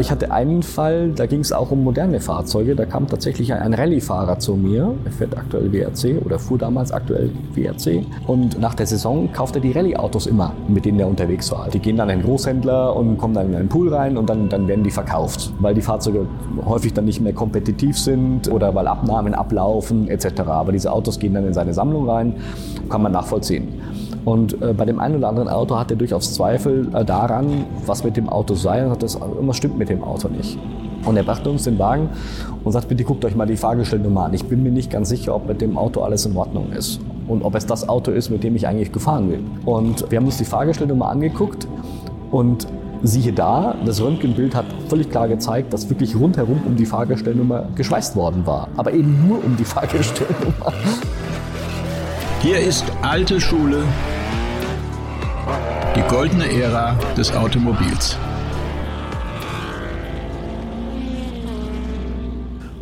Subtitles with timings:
[0.00, 2.76] Ich hatte einen Fall, da ging es auch um moderne Fahrzeuge.
[2.76, 4.94] Da kam tatsächlich ein Rallye-Fahrer zu mir.
[5.04, 8.04] Er fährt aktuell WRC oder fuhr damals aktuell WRC.
[8.28, 11.68] Und nach der Saison kauft er die Rallye-Autos immer, mit denen er unterwegs war.
[11.68, 14.48] Die gehen dann in den Großhändler und kommen dann in einen Pool rein und dann,
[14.48, 16.26] dann werden die verkauft, weil die Fahrzeuge
[16.64, 20.42] häufig dann nicht mehr kompetitiv sind oder weil Abnahmen ablaufen etc.
[20.42, 22.36] Aber diese Autos gehen dann in seine Sammlung rein,
[22.88, 23.80] kann man nachvollziehen.
[24.28, 28.04] Und äh, bei dem einen oder anderen Auto hat er durchaus Zweifel äh, daran, was
[28.04, 28.84] mit dem Auto sei.
[28.84, 30.58] Und hat das, irgendwas stimmt mit dem Auto nicht.
[31.06, 32.10] Und er brachte uns den Wagen
[32.62, 34.34] und sagt, bitte guckt euch mal die Fahrgestellnummer an.
[34.34, 37.00] Ich bin mir nicht ganz sicher, ob mit dem Auto alles in Ordnung ist.
[37.26, 39.40] Und ob es das Auto ist, mit dem ich eigentlich gefahren will.
[39.64, 41.66] Und wir haben uns die Fahrgestellnummer angeguckt
[42.30, 42.66] und
[43.02, 48.14] siehe da, das Röntgenbild hat völlig klar gezeigt, dass wirklich rundherum um die Fahrgestellnummer geschweißt
[48.14, 48.68] worden war.
[48.76, 50.74] Aber eben nur um die Fahrgestellnummer.
[52.40, 53.82] Hier ist alte Schule,
[55.98, 58.16] die goldene Ära des Automobils.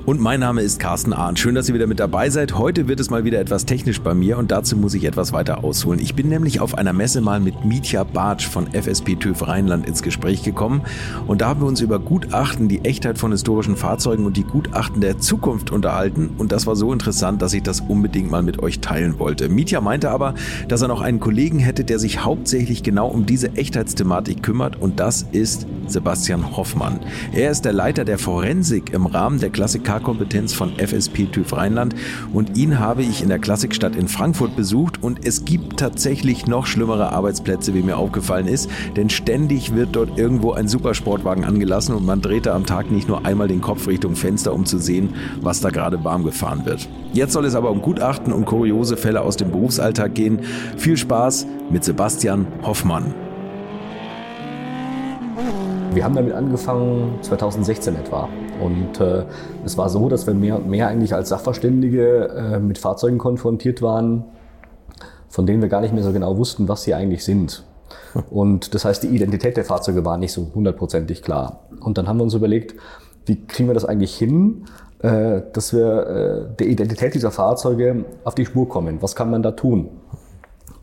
[0.07, 1.37] Und mein Name ist Carsten Ahn.
[1.37, 2.57] Schön, dass ihr wieder mit dabei seid.
[2.57, 5.65] Heute wird es mal wieder etwas technisch bei mir und dazu muss ich etwas weiter
[5.65, 5.99] ausholen.
[5.99, 10.05] Ich bin nämlich auf einer Messe mal mit Mietja Bartsch von FSP TÜV Rheinland ins
[10.05, 10.83] Gespräch gekommen
[11.27, 15.01] und da haben wir uns über Gutachten, die Echtheit von historischen Fahrzeugen und die Gutachten
[15.01, 18.79] der Zukunft unterhalten und das war so interessant, dass ich das unbedingt mal mit euch
[18.79, 19.49] teilen wollte.
[19.49, 20.35] Mietja meinte aber,
[20.69, 25.01] dass er noch einen Kollegen hätte, der sich hauptsächlich genau um diese Echtheitsthematik kümmert und
[25.01, 27.01] das ist Sebastian Hoffmann.
[27.33, 31.95] Er ist der Leiter der Forensik im Rahmen der Klassiker Kompetenz von FSP TÜV Rheinland
[32.33, 36.67] und ihn habe ich in der Klassikstadt in Frankfurt besucht und es gibt tatsächlich noch
[36.67, 42.05] schlimmere Arbeitsplätze, wie mir aufgefallen ist, denn ständig wird dort irgendwo ein Supersportwagen angelassen und
[42.07, 45.15] man dreht da am Tag nicht nur einmal den Kopf Richtung Fenster, um zu sehen,
[45.41, 46.89] was da gerade warm gefahren wird.
[47.13, 50.41] Jetzt soll es aber um Gutachten und kuriose Fälle aus dem Berufsalltag gehen.
[50.77, 53.26] Viel Spaß mit Sebastian Hoffmann.
[55.97, 58.29] Wir haben damit angefangen 2016 etwa.
[58.63, 59.25] Und äh,
[59.65, 63.81] es war so, dass wir mehr und mehr eigentlich als Sachverständige äh, mit Fahrzeugen konfrontiert
[63.81, 64.25] waren,
[65.31, 67.65] von denen wir gar nicht mehr so genau wussten, was sie eigentlich sind.
[68.31, 71.61] Und das heißt, die Identität der Fahrzeuge war nicht so hundertprozentig klar.
[71.81, 72.75] Und dann haben wir uns überlegt,
[73.25, 74.67] wie kriegen wir das eigentlich hin,
[74.99, 76.07] äh, dass wir
[76.51, 78.99] äh, der Identität dieser Fahrzeuge auf die Spur kommen?
[79.01, 79.89] Was kann man da tun?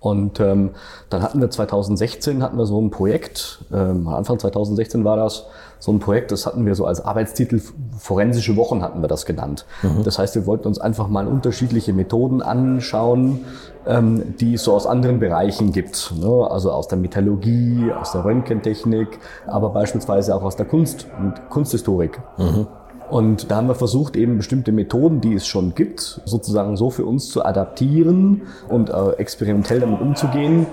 [0.04, 0.72] Und ähm,
[1.10, 5.46] dann hatten wir 2016 hatten wir so ein Projekt, ähm, Anfang 2016 war das,
[5.80, 7.62] so ein Projekt, das hatten wir so als Arbeitstitel,
[7.98, 9.66] forensische Wochen hatten wir das genannt.
[9.82, 10.04] Mhm.
[10.04, 13.46] Das heißt, wir wollten uns einfach mal unterschiedliche Methoden anschauen,
[13.88, 16.14] ähm, die es so aus anderen Bereichen gibt.
[16.20, 16.48] Ne?
[16.52, 22.20] Also aus der Metallurgie, aus der Röntgentechnik, aber beispielsweise auch aus der Kunst und Kunsthistorik.
[22.38, 22.68] Mhm.
[23.14, 27.06] Und da haben wir versucht, eben bestimmte Methoden, die es schon gibt, sozusagen so für
[27.06, 30.66] uns zu adaptieren und äh, experimentell damit umzugehen,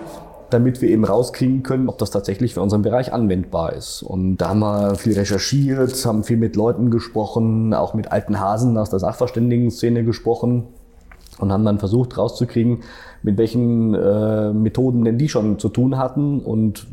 [0.48, 4.02] damit wir eben rauskriegen können, ob das tatsächlich für unseren Bereich anwendbar ist.
[4.02, 8.78] Und da haben wir viel recherchiert, haben viel mit Leuten gesprochen, auch mit alten Hasen
[8.78, 10.68] aus der Sachverständigen-Szene gesprochen
[11.40, 12.78] und haben dann versucht rauszukriegen,
[13.22, 16.86] mit welchen äh, Methoden denn die schon zu tun hatten und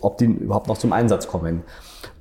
[0.00, 1.62] ob die überhaupt noch zum Einsatz kommen.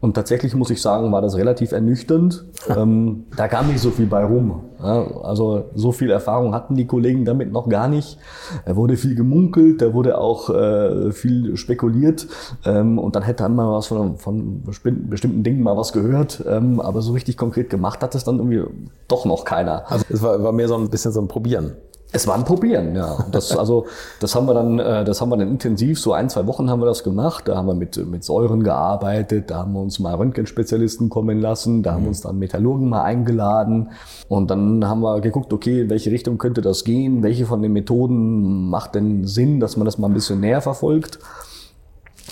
[0.04, 2.44] Und tatsächlich muss ich sagen, war das relativ ernüchternd.
[2.68, 4.64] ähm, da kam nicht so viel bei rum.
[4.78, 8.18] Ja, also so viel Erfahrung hatten die Kollegen damit noch gar nicht.
[8.66, 12.28] Er wurde viel gemunkelt, da wurde auch äh, viel spekuliert.
[12.66, 16.44] Ähm, und dann hätte man was von, von bestimmten Dingen mal was gehört.
[16.50, 18.62] Ähm, aber so richtig konkret gemacht hat es dann irgendwie
[19.08, 19.90] doch noch keiner.
[19.90, 21.78] Also es war, war mehr so ein bisschen so ein Probieren.
[22.16, 23.26] Es war ein Probieren, ja.
[23.32, 23.88] Das, also,
[24.20, 26.80] das haben wir dann, äh, das haben wir dann intensiv, so ein, zwei Wochen haben
[26.80, 27.48] wir das gemacht.
[27.48, 31.82] Da haben wir mit, mit Säuren gearbeitet, da haben wir uns mal Röntgenspezialisten kommen lassen,
[31.82, 32.10] da haben wir mhm.
[32.10, 33.90] uns dann Metallurgen mal eingeladen.
[34.30, 37.24] Und dann haben wir geguckt, okay, in welche Richtung könnte das gehen?
[37.24, 41.18] Welche von den Methoden macht denn Sinn, dass man das mal ein bisschen näher verfolgt?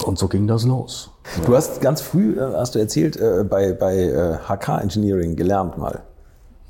[0.05, 1.09] Und so ging das los.
[1.45, 6.01] Du hast ganz früh, äh, hast du erzählt, äh, bei, bei HK Engineering gelernt mal.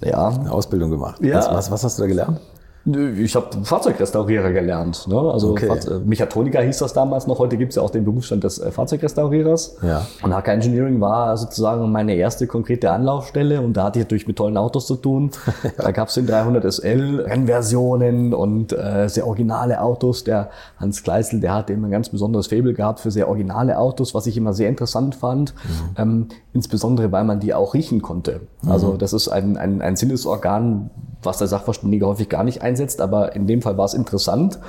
[0.03, 0.29] Ja.
[0.29, 1.21] Eine Ausbildung gemacht.
[1.21, 1.37] Ja.
[1.37, 2.39] Was, was, was hast du da gelernt?
[2.83, 5.07] Ich habe Fahrzeugrestaurierer gelernt.
[5.07, 5.15] Ne?
[5.15, 5.67] Also okay.
[5.67, 7.37] Fahrze Mechatroniker hieß das damals noch.
[7.37, 9.77] Heute gibt es ja auch den Berufsstand des äh, Fahrzeugrestaurierers.
[9.83, 10.07] Ja.
[10.23, 13.61] Und HK Engineering war sozusagen meine erste konkrete Anlaufstelle.
[13.61, 15.31] Und da hatte ich natürlich mit tollen Autos zu tun.
[15.77, 20.23] Da gab es den 300 SL, Rennversionen und äh, sehr originale Autos.
[20.23, 24.13] Der Hans Gleisel, der hatte immer ein ganz besonderes Faible gehabt für sehr originale Autos,
[24.13, 25.53] was ich immer sehr interessant fand.
[25.53, 25.95] Mhm.
[25.97, 28.41] Ähm, insbesondere, weil man die auch riechen konnte.
[28.67, 28.97] Also mhm.
[28.97, 30.89] das ist ein, ein, ein Sinnesorgan,
[31.23, 34.59] was der Sachverständige häufig gar nicht einsetzt, aber in dem Fall war es interessant.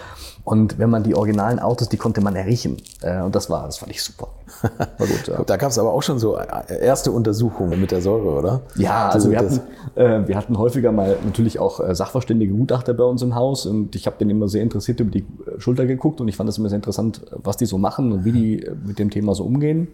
[0.44, 2.78] Und wenn man die originalen Autos, die konnte man erriechen.
[3.00, 4.28] Äh, und das war, das fand ich super.
[4.98, 5.42] War gut, ja.
[5.44, 6.44] Da gab es aber auch schon so äh,
[6.80, 8.60] erste Untersuchungen mit der Säure, oder?
[8.74, 9.60] Ja, also wir hatten,
[9.94, 14.06] äh, wir hatten häufiger mal natürlich auch sachverständige Gutachter bei uns im Haus und ich
[14.06, 15.24] habe denen immer sehr interessiert über die
[15.58, 18.32] Schulter geguckt und ich fand es immer sehr interessant, was die so machen und wie
[18.32, 19.88] die mit dem Thema so umgehen.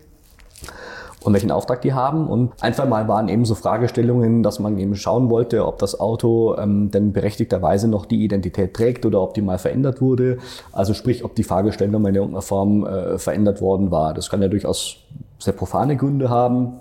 [1.25, 2.29] Und welchen Auftrag die haben.
[2.29, 5.99] Und ein, zwei Mal waren eben so Fragestellungen, dass man eben schauen wollte, ob das
[5.99, 10.39] Auto ähm, denn berechtigterweise noch die Identität trägt oder ob die mal verändert wurde.
[10.73, 14.15] Also sprich, ob die Fahrgestellnummer in irgendeiner Form äh, verändert worden war.
[14.15, 14.97] Das kann ja durchaus
[15.39, 16.73] sehr profane Gründe haben.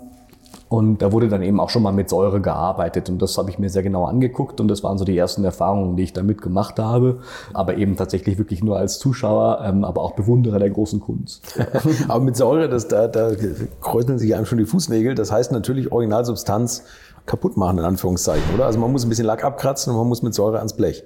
[0.68, 3.58] Und da wurde dann eben auch schon mal mit Säure gearbeitet und das habe ich
[3.58, 6.78] mir sehr genau angeguckt und das waren so die ersten Erfahrungen, die ich damit gemacht
[6.78, 7.20] habe.
[7.54, 11.58] Aber eben tatsächlich wirklich nur als Zuschauer, ähm, aber auch Bewunderer der großen Kunst.
[12.08, 13.30] aber mit Säure, das, da, da
[13.80, 15.14] kräuseln sich einem schon die Fußnägel.
[15.14, 16.84] Das heißt natürlich Originalsubstanz
[17.24, 18.66] kaputt machen, in Anführungszeichen, oder?
[18.66, 21.04] Also man muss ein bisschen Lack abkratzen und man muss mit Säure ans Blech.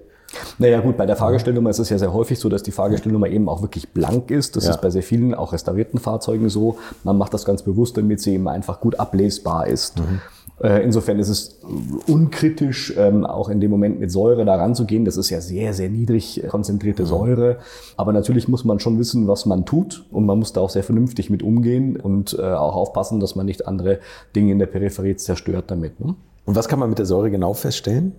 [0.59, 3.49] Naja gut, bei der Fahrgestellnummer ist es ja sehr häufig so, dass die Fahrgestellnummer eben
[3.49, 4.57] auch wirklich blank ist.
[4.57, 4.71] Das ja.
[4.71, 6.79] ist bei sehr vielen, auch restaurierten Fahrzeugen so.
[7.05, 9.99] Man macht das ganz bewusst, damit sie eben einfach gut ablesbar ist.
[9.99, 10.21] Mhm.
[10.63, 11.59] Äh, insofern ist es
[12.07, 15.05] unkritisch, ähm, auch in dem Moment mit Säure da ranzugehen.
[15.05, 17.07] Das ist ja sehr, sehr niedrig konzentrierte mhm.
[17.07, 17.57] Säure.
[17.97, 20.07] Aber natürlich muss man schon wissen, was man tut.
[20.11, 23.47] Und man muss da auch sehr vernünftig mit umgehen und äh, auch aufpassen, dass man
[23.47, 23.99] nicht andere
[24.37, 25.99] Dinge in der Peripherie zerstört damit.
[26.01, 26.15] Ne?
[26.45, 28.13] Und was kann man mit der Säure genau feststellen?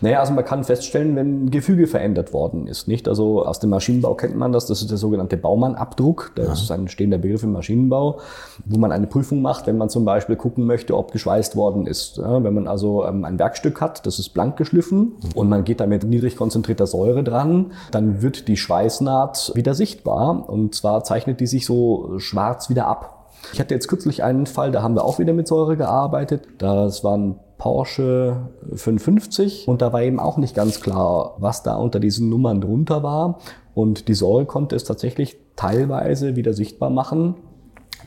[0.00, 2.88] Naja, also man kann feststellen, wenn Gefüge verändert worden ist.
[2.88, 3.08] Nicht?
[3.08, 6.32] Also aus dem Maschinenbau kennt man das, das ist der sogenannte Baumann-Abdruck.
[6.34, 8.20] Das ist ein stehender Begriff im Maschinenbau,
[8.64, 12.18] wo man eine Prüfung macht, wenn man zum Beispiel gucken möchte, ob geschweißt worden ist.
[12.18, 15.12] Wenn man also ähm, ein Werkstück hat, das ist blank geschliffen mhm.
[15.34, 20.48] und man geht da mit niedrig konzentrierter Säure dran, dann wird die Schweißnaht wieder sichtbar
[20.48, 23.30] und zwar zeichnet die sich so schwarz wieder ab.
[23.52, 26.46] Ich hatte jetzt kürzlich einen Fall, da haben wir auch wieder mit Säure gearbeitet.
[26.58, 32.00] Das waren Porsche 550 und da war eben auch nicht ganz klar, was da unter
[32.00, 33.38] diesen Nummern drunter war.
[33.74, 37.36] Und die Säure konnte es tatsächlich teilweise wieder sichtbar machen,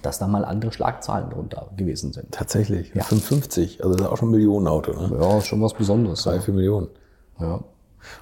[0.01, 2.31] dass da mal andere Schlagzahlen drunter gewesen sind.
[2.31, 3.03] Tatsächlich, ja.
[3.03, 4.93] 550, also das ist auch schon ein Millionenauto.
[4.93, 5.17] Ne?
[5.19, 6.23] Ja, ist schon was Besonderes.
[6.23, 6.87] Drei, vier Millionen.
[7.39, 7.61] Ja.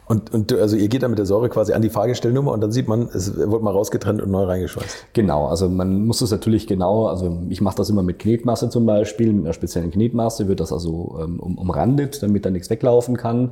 [0.08, 2.72] Und, und also ihr geht dann mit der Säure quasi an die Fahrgestellnummer und dann
[2.72, 5.08] sieht man, es wird mal rausgetrennt und neu reingeschweißt.
[5.14, 8.86] Genau, also man muss das natürlich genau, also ich mache das immer mit Knetmasse zum
[8.86, 13.18] Beispiel, mit einer speziellen Knetmasse wird das also ähm, um, umrandet, damit da nichts weglaufen
[13.18, 13.42] kann.
[13.42, 13.52] Mhm.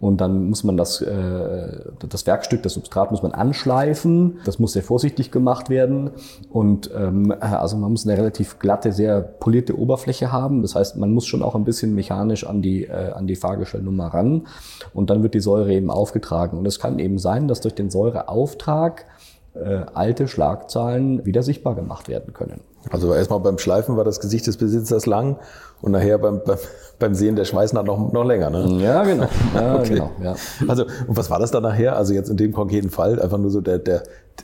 [0.00, 4.38] Und dann muss man das, äh, das Werkstück, das Substrat muss man anschleifen.
[4.44, 6.10] Das muss sehr vorsichtig gemacht werden.
[6.50, 10.62] Und ähm, also man muss eine relativ glatte, sehr polierte Oberfläche haben.
[10.62, 14.08] Das heißt, man muss schon auch ein bisschen mechanisch an die, äh, an die Fahrgestellnummer
[14.08, 14.46] ran.
[14.94, 16.58] Und dann wird die Säure Säure eben aufgetragen.
[16.58, 19.06] Und es kann eben sein, dass durch den Säureauftrag
[19.54, 22.60] äh, alte Schlagzahlen wieder sichtbar gemacht werden können.
[22.90, 25.36] Also erstmal beim Schleifen war das Gesicht des Besitzers lang
[25.82, 26.58] und nachher beim, beim,
[26.98, 28.50] beim Sehen der Schweißnaht noch, noch länger.
[28.50, 28.82] Ne?
[28.82, 29.26] Ja, genau.
[29.54, 29.88] Ja, okay.
[29.90, 30.34] genau ja.
[30.66, 31.96] Also, und was war das dann nachher?
[31.96, 34.02] Also jetzt in dem konkreten Fall, einfach nur so der, der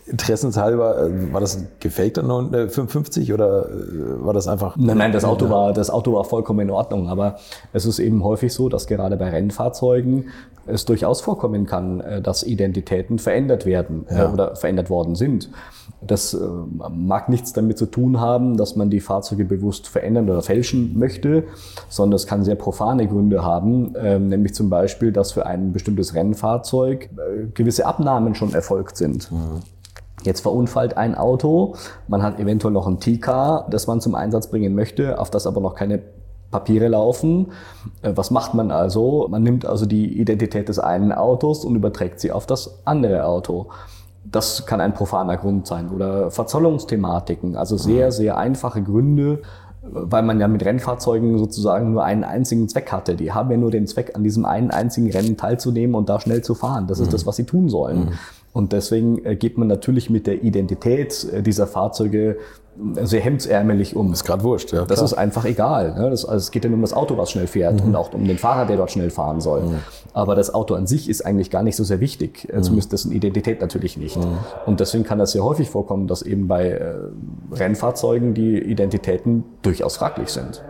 [0.09, 4.77] interessenshalber, äh, war das ein gefakter 55 äh, oder äh, war das einfach?
[4.77, 7.37] Nein, nein, das Auto war, das Auto war vollkommen in Ordnung, aber
[7.73, 10.27] es ist eben häufig so, dass gerade bei Rennfahrzeugen
[10.67, 14.31] es durchaus vorkommen kann, dass Identitäten verändert werden ja.
[14.31, 15.49] oder verändert worden sind.
[16.03, 16.39] Das
[16.91, 21.45] mag nichts damit zu tun haben, dass man die Fahrzeuge bewusst verändern oder fälschen möchte,
[21.89, 26.15] sondern es kann sehr profane Gründe haben, ähm, nämlich zum Beispiel, dass für ein bestimmtes
[26.15, 27.09] Rennfahrzeug
[27.55, 29.33] gewisse Abnahmen schon erfolgt sind.
[29.33, 29.63] Mhm.
[30.25, 31.75] Jetzt verunfallt ein Auto,
[32.09, 35.61] man hat eventuell noch ein TK, das man zum Einsatz bringen möchte, auf das aber
[35.61, 36.03] noch keine
[36.51, 37.49] Papiere laufen.
[38.03, 39.27] Äh, was macht man also?
[39.31, 43.67] Man nimmt also die Identität des einen Autos und überträgt sie auf das andere Auto.
[44.25, 49.41] Das kann ein profaner Grund sein oder Verzollungsthematiken, also sehr, sehr einfache Gründe,
[49.81, 53.15] weil man ja mit Rennfahrzeugen sozusagen nur einen einzigen Zweck hatte.
[53.15, 56.43] Die haben ja nur den Zweck, an diesem einen einzigen Rennen teilzunehmen und da schnell
[56.43, 56.87] zu fahren.
[56.89, 57.13] Das ist mhm.
[57.13, 58.01] das, was sie tun sollen.
[58.01, 58.13] Mhm.
[58.53, 62.39] Und deswegen äh, geht man natürlich mit der Identität äh, dieser Fahrzeuge
[62.97, 64.11] äh, sehr hemdsärmelig um.
[64.11, 64.85] Das ist gerade wurscht, ja.
[64.85, 65.95] Das ist einfach egal.
[65.95, 66.11] Ne?
[66.11, 67.89] Das, also es geht ja nur um das Auto, was schnell fährt mhm.
[67.89, 69.63] und auch um den Fahrer, der dort schnell fahren soll.
[69.63, 69.79] Mhm.
[70.13, 72.63] Aber das Auto an sich ist eigentlich gar nicht so sehr wichtig, mhm.
[72.63, 74.17] zumindest dessen Identität natürlich nicht.
[74.17, 74.39] Mhm.
[74.67, 76.95] Und deswegen kann das sehr häufig vorkommen, dass eben bei äh,
[77.53, 80.63] Rennfahrzeugen die Identitäten durchaus fraglich sind.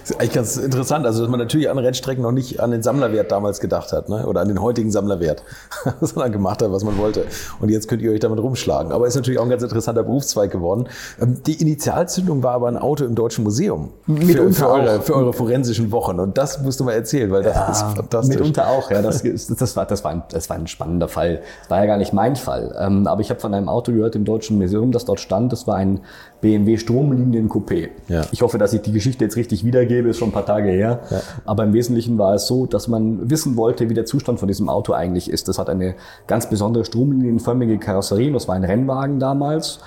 [0.00, 2.82] Das ist eigentlich ganz interessant, also dass man natürlich an Rennstrecken noch nicht an den
[2.82, 4.26] Sammlerwert damals gedacht hat, ne?
[4.26, 5.42] oder an den heutigen Sammlerwert,
[6.00, 7.24] sondern gemacht hat, was man wollte.
[7.60, 8.92] Und jetzt könnt ihr euch damit rumschlagen.
[8.92, 10.88] Aber ist natürlich auch ein ganz interessanter Berufszweig geworden.
[11.20, 13.90] Ähm, die Initialzündung war aber ein Auto im Deutschen Museum.
[14.06, 16.20] Für, für, eure, für eure forensischen Wochen.
[16.20, 18.36] Und das musst du mal erzählen, weil das ja, ist fantastisch.
[18.36, 19.02] Mitunter auch, ja.
[19.02, 19.22] Das,
[19.58, 21.42] das, war, das, war ein, das war ein spannender Fall.
[21.60, 22.74] Das war ja gar nicht mein Fall.
[22.78, 25.52] Ähm, aber ich habe von einem Auto gehört im Deutschen Museum, das dort stand.
[25.52, 26.00] Das war ein
[26.42, 27.88] BMW Stromlinien Coupé.
[28.08, 28.26] Ja.
[28.32, 31.00] Ich hoffe, dass ich die Geschichte jetzt richtig wiedergebe, ist schon ein paar Tage her.
[31.10, 31.20] Ja.
[31.46, 34.68] Aber im Wesentlichen war es so, dass man wissen wollte, wie der Zustand von diesem
[34.68, 35.48] Auto eigentlich ist.
[35.48, 35.94] Das hat eine
[36.26, 39.80] ganz besondere stromlinienförmige Karosserie, das war ein Rennwagen damals.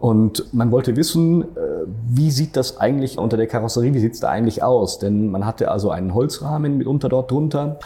[0.00, 1.46] Und man wollte wissen, äh,
[2.08, 4.98] wie sieht das eigentlich unter der Karosserie, wie sieht es da eigentlich aus?
[4.98, 7.78] Denn man hatte also einen Holzrahmen mitunter dort drunter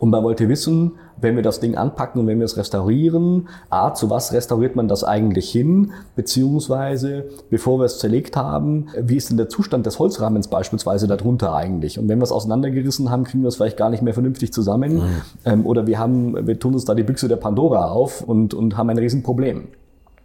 [0.00, 3.94] und man wollte wissen, wenn wir das Ding anpacken und wenn wir es restaurieren, A,
[3.94, 9.30] zu was restauriert man das eigentlich hin, beziehungsweise bevor wir es zerlegt haben, wie ist
[9.30, 12.00] denn der Zustand des Holzrahmens beispielsweise darunter eigentlich?
[12.00, 14.94] Und wenn wir es auseinandergerissen haben, kriegen wir es vielleicht gar nicht mehr vernünftig zusammen
[14.94, 15.22] mhm.
[15.44, 18.76] ähm, oder wir haben, wir tun uns da die Büchse der Pandora auf und, und
[18.76, 19.68] haben ein Riesenproblem.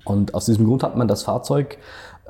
[0.05, 1.77] Und aus diesem Grund hat man das Fahrzeug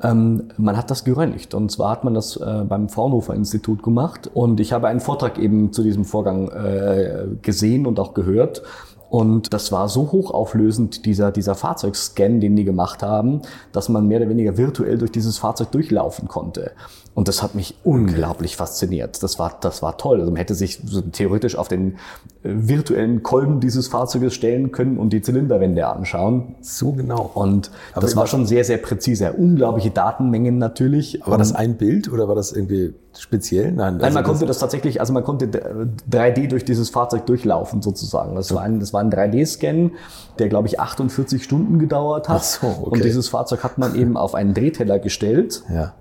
[0.02, 1.54] ähm, man hat das geröntgt.
[1.54, 4.30] Und zwar hat man das äh, beim Fraunhofer Institut gemacht.
[4.32, 8.62] Und ich habe einen Vortrag eben zu diesem Vorgang äh, gesehen und auch gehört
[9.08, 14.20] und das war so hochauflösend, dieser, dieser Fahrzeugscan, den die gemacht haben, dass man mehr
[14.20, 16.72] oder weniger virtuell durch dieses Fahrzeug durchlaufen konnte.
[17.14, 19.22] Und das hat mich unglaublich fasziniert.
[19.22, 20.20] Das war, das war toll.
[20.20, 21.94] Also man hätte sich so theoretisch auf den äh,
[22.42, 26.56] virtuellen Kolben dieses Fahrzeuges stellen können und die Zylinderwände anschauen.
[26.60, 27.30] So genau.
[27.32, 29.32] Und Aber das war schon sehr, sehr präzise.
[29.32, 31.22] Unglaubliche Datenmengen natürlich.
[31.24, 33.72] War das ein Bild oder war das irgendwie speziell?
[33.72, 37.82] Nein, Nein man also konnte das tatsächlich, also man konnte 3D durch dieses Fahrzeug durchlaufen
[37.82, 38.34] sozusagen.
[38.36, 39.92] Das war ein, das war ein 3D-Scan,
[40.38, 42.40] der glaube ich 48 Stunden gedauert hat.
[42.40, 42.90] Ach so, okay.
[42.90, 45.62] Und dieses Fahrzeug hat man eben auf einen Drehteller gestellt.
[45.68, 45.94] Ja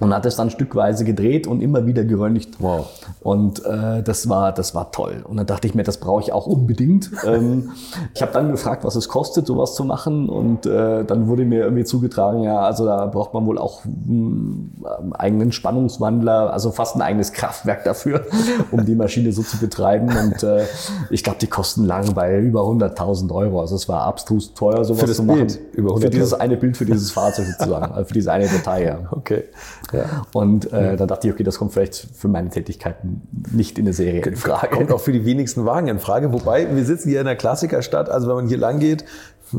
[0.00, 2.56] und hat es dann stückweise gedreht und immer wieder geröntgt.
[2.58, 2.88] Wow.
[3.20, 5.22] Und äh, das war das war toll.
[5.24, 7.10] Und dann dachte ich mir, das brauche ich auch unbedingt.
[7.24, 7.70] ähm,
[8.14, 10.28] ich habe dann gefragt, was es kostet, sowas zu machen.
[10.28, 14.74] Und äh, dann wurde mir irgendwie zugetragen, ja, also da braucht man wohl auch einen
[14.82, 18.24] hm, eigenen Spannungswandler, also fast ein eigenes Kraftwerk dafür,
[18.70, 20.08] um die Maschine so zu betreiben.
[20.08, 20.64] Und äh,
[21.10, 23.60] ich glaube, die Kosten lagen bei über 100.000 Euro.
[23.60, 25.46] Also es war abstrus teuer, sowas zu machen.
[25.46, 28.84] Bild, über für dieses eine Bild für dieses Fahrzeug sozusagen, für diese eine Datei.
[28.84, 28.98] Ja.
[29.10, 29.44] Okay.
[29.92, 30.22] Ja.
[30.32, 33.92] Und äh, dann dachte ich, okay, das kommt vielleicht für meine Tätigkeiten nicht in eine
[33.92, 34.76] Serie in Frage.
[34.76, 36.32] Kommt auch für die wenigsten Wagen in Frage.
[36.32, 39.04] Wobei, wir sitzen hier in der Klassikerstadt, also wenn man hier lang geht,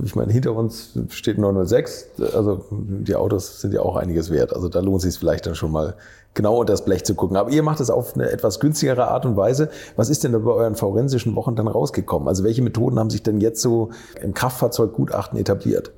[0.03, 4.53] ich meine, hinter uns steht 906, also die Autos sind ja auch einiges wert.
[4.53, 5.95] Also da lohnt es sich vielleicht dann schon mal
[6.33, 7.35] genau unter das Blech zu gucken.
[7.35, 9.69] Aber ihr macht es auf eine etwas günstigere Art und Weise.
[9.95, 12.27] Was ist denn da bei euren forensischen Wochen dann rausgekommen?
[12.27, 13.89] Also welche Methoden haben sich denn jetzt so
[14.21, 15.91] im Kraftfahrzeuggutachten etabliert?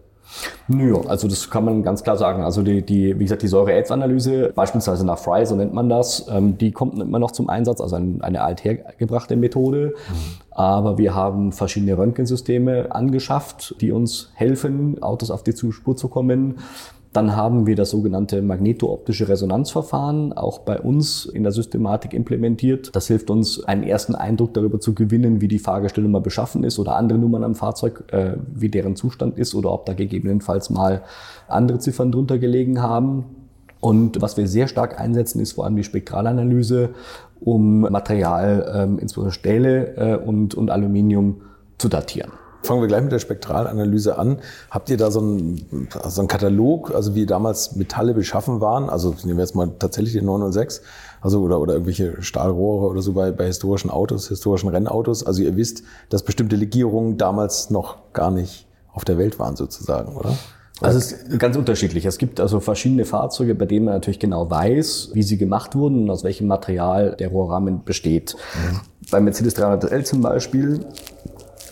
[0.68, 2.44] Nö, also das kann man ganz klar sagen.
[2.44, 6.58] Also die, die wie gesagt, die Säure-Aids-Analyse, beispielsweise nach Fry, so nennt man das, ähm,
[6.58, 9.94] die kommt immer noch zum Einsatz, also eine althergebrachte Methode.
[10.52, 16.60] Aber wir haben verschiedene Röntgensysteme angeschafft, die uns helfen, Autos auf die Spur zu kommen.
[17.13, 22.96] Dann haben wir das sogenannte magnetooptische Resonanzverfahren auch bei uns in der Systematik implementiert.
[22.96, 26.96] Das hilft uns, einen ersten Eindruck darüber zu gewinnen, wie die Fahrgestellnummer beschaffen ist oder
[26.96, 31.03] andere Nummern am Fahrzeug, äh, wie deren Zustand ist oder ob da gegebenenfalls mal
[31.48, 33.25] andere Ziffern drunter gelegen haben.
[33.79, 36.91] Und was wir sehr stark einsetzen, ist vor allem die Spektralanalyse,
[37.41, 41.41] um Material, ähm, insbesondere Stähle äh, und, und Aluminium,
[41.77, 42.32] zu datieren.
[42.63, 44.39] Fangen wir gleich mit der Spektralanalyse an.
[44.72, 48.89] Habt ihr da so einen, so einen Katalog, also wie damals Metalle beschaffen waren?
[48.89, 50.82] Also nehmen wir jetzt mal tatsächlich den 906,
[51.22, 55.25] also oder, oder irgendwelche Stahlrohre oder so bei, bei historischen Autos, historischen Rennautos.
[55.25, 60.15] Also ihr wisst, dass bestimmte Legierungen damals noch gar nicht auf der Welt waren sozusagen,
[60.15, 60.38] oder?
[60.82, 62.05] Also es ist ganz unterschiedlich.
[62.05, 66.03] Es gibt also verschiedene Fahrzeuge, bei denen man natürlich genau weiß, wie sie gemacht wurden
[66.03, 68.36] und aus welchem Material der Rohrrahmen besteht.
[68.55, 68.79] Mhm.
[69.12, 70.86] Beim Mercedes 300L zum Beispiel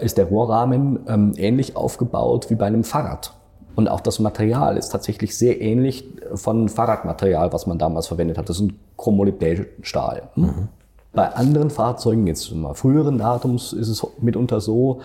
[0.02, 3.34] ist der Rohrrahmen ähm, ähnlich aufgebaut wie bei einem Fahrrad.
[3.76, 6.06] Und auch das Material ist tatsächlich sehr ähnlich
[6.36, 8.50] von Fahrradmaterial, was man damals verwendet hat.
[8.50, 10.30] Das ist ein Chromolybdänstahl.
[10.36, 10.68] Mhm.
[11.14, 15.02] Bei anderen Fahrzeugen, jetzt mal früheren Datums, ist es mitunter so,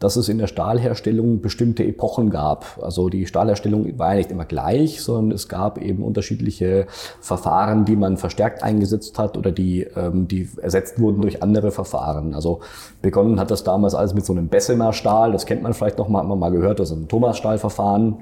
[0.00, 2.80] dass es in der Stahlherstellung bestimmte Epochen gab.
[2.82, 6.86] Also die Stahlherstellung war ja nicht immer gleich, sondern es gab eben unterschiedliche
[7.20, 12.34] Verfahren, die man verstärkt eingesetzt hat oder die, ähm, die ersetzt wurden durch andere Verfahren.
[12.34, 12.60] Also
[13.02, 16.08] begonnen hat das damals alles mit so einem Bessemer Stahl, das kennt man vielleicht noch
[16.08, 18.16] mal, mal gehört, das ist ein Thomas-Stahlverfahren.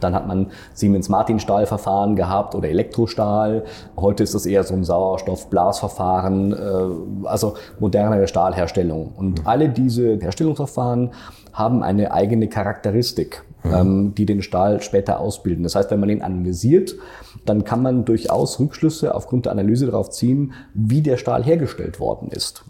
[0.00, 3.64] Dann hat man Siemens-Martin-Stahlverfahren gehabt oder Elektrostahl.
[3.96, 9.12] Heute ist das eher so ein Sauerstoff-Blasverfahren, äh, also modernere Stahlherstellung.
[9.16, 9.46] Und mhm.
[9.46, 11.10] alle diese Herstellungsverfahren
[11.52, 13.74] haben eine eigene Charakteristik, mhm.
[13.74, 15.62] ähm, die den Stahl später ausbilden.
[15.62, 16.94] Das heißt, wenn man ihn analysiert,
[17.44, 22.28] dann kann man durchaus Rückschlüsse aufgrund der Analyse darauf ziehen, wie der Stahl hergestellt worden
[22.30, 22.64] ist.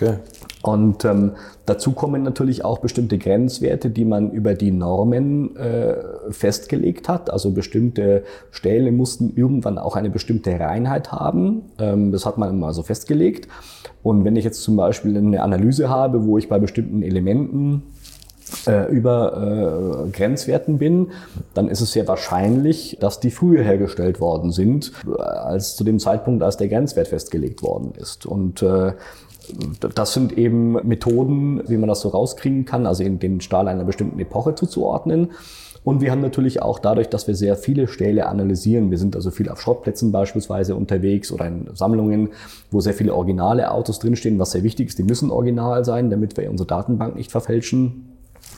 [0.00, 0.16] Okay.
[0.62, 1.32] Und ähm,
[1.64, 5.96] dazu kommen natürlich auch bestimmte Grenzwerte, die man über die Normen äh,
[6.30, 7.30] festgelegt hat.
[7.30, 11.62] Also bestimmte Stähle mussten irgendwann auch eine bestimmte Reinheit haben.
[11.78, 13.48] Ähm, das hat man immer so festgelegt.
[14.02, 17.82] Und wenn ich jetzt zum Beispiel eine Analyse habe, wo ich bei bestimmten Elementen
[18.66, 21.12] äh, über äh, Grenzwerten bin,
[21.54, 25.98] dann ist es sehr wahrscheinlich, dass die früher hergestellt worden sind, äh, als zu dem
[25.98, 28.26] Zeitpunkt, als der Grenzwert festgelegt worden ist.
[28.26, 28.92] Und äh,
[29.94, 33.84] das sind eben Methoden, wie man das so rauskriegen kann, also in den Stahl einer
[33.84, 35.30] bestimmten Epoche zuzuordnen.
[35.82, 39.30] Und wir haben natürlich auch dadurch, dass wir sehr viele Stähle analysieren, wir sind also
[39.30, 42.30] viel auf Schrottplätzen beispielsweise unterwegs oder in Sammlungen,
[42.70, 46.36] wo sehr viele originale Autos drinstehen, was sehr wichtig ist, die müssen original sein, damit
[46.36, 48.06] wir unsere Datenbank nicht verfälschen.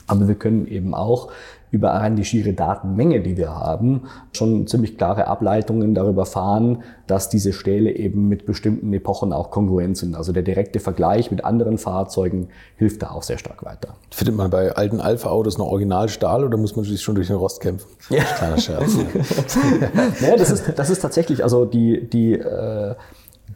[0.05, 1.29] Aber wir können eben auch
[1.73, 7.29] über allein die schiere Datenmenge, die wir haben, schon ziemlich klare Ableitungen darüber fahren, dass
[7.29, 10.15] diese Stähle eben mit bestimmten Epochen auch kongruent sind.
[10.15, 13.95] Also der direkte Vergleich mit anderen Fahrzeugen hilft da auch sehr stark weiter.
[14.11, 17.59] Findet man bei alten Alpha-Autos noch Originalstahl oder muss man sich schon durch den Rost
[17.59, 17.87] kämpfen?
[18.09, 18.21] Ja.
[18.21, 18.95] Kleiner Scherz.
[20.21, 22.93] naja, das ist, das ist tatsächlich, also die, die, äh,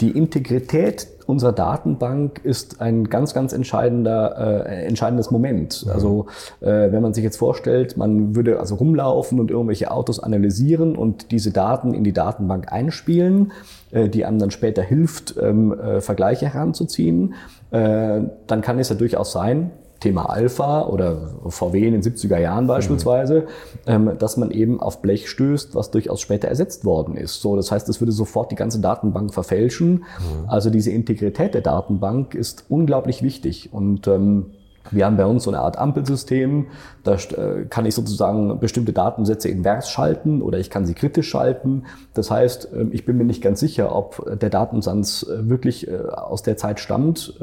[0.01, 5.85] die Integrität unserer Datenbank ist ein ganz, ganz entscheidender, äh, entscheidendes Moment.
[5.85, 5.91] Mhm.
[5.91, 6.25] Also
[6.61, 11.31] äh, wenn man sich jetzt vorstellt, man würde also rumlaufen und irgendwelche Autos analysieren und
[11.31, 13.51] diese Daten in die Datenbank einspielen,
[13.91, 17.33] äh, die einem dann später hilft, ähm, äh, Vergleiche heranzuziehen,
[17.71, 22.67] äh, dann kann es ja durchaus sein, Thema Alpha oder VW in den 70er Jahren
[22.67, 23.47] beispielsweise,
[23.87, 24.17] mhm.
[24.19, 27.41] dass man eben auf Blech stößt, was durchaus später ersetzt worden ist.
[27.41, 29.91] So, das heißt, es würde sofort die ganze Datenbank verfälschen.
[29.91, 30.03] Mhm.
[30.47, 34.51] Also diese Integrität der Datenbank ist unglaublich wichtig und ähm,
[34.91, 36.67] wir haben bei uns so eine Art Ampelsystem.
[37.03, 41.83] Da äh, kann ich sozusagen bestimmte Datensätze invers schalten oder ich kann sie kritisch schalten.
[42.13, 45.97] Das heißt, ähm, ich bin mir nicht ganz sicher, ob der Datensatz äh, wirklich äh,
[45.97, 47.33] aus der Zeit stammt,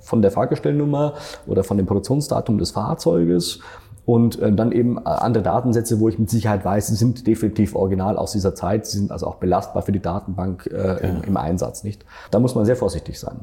[0.00, 1.14] von der Fahrgestellnummer
[1.46, 3.60] oder von dem Produktionsdatum des Fahrzeuges
[4.06, 7.74] und äh, dann eben äh, andere Datensätze, wo ich mit Sicherheit weiß, sie sind definitiv
[7.74, 11.36] original aus dieser Zeit, sie sind also auch belastbar für die Datenbank äh, im, im,
[11.36, 12.04] Einsatz, nicht?
[12.30, 13.40] Da muss man sehr vorsichtig sein.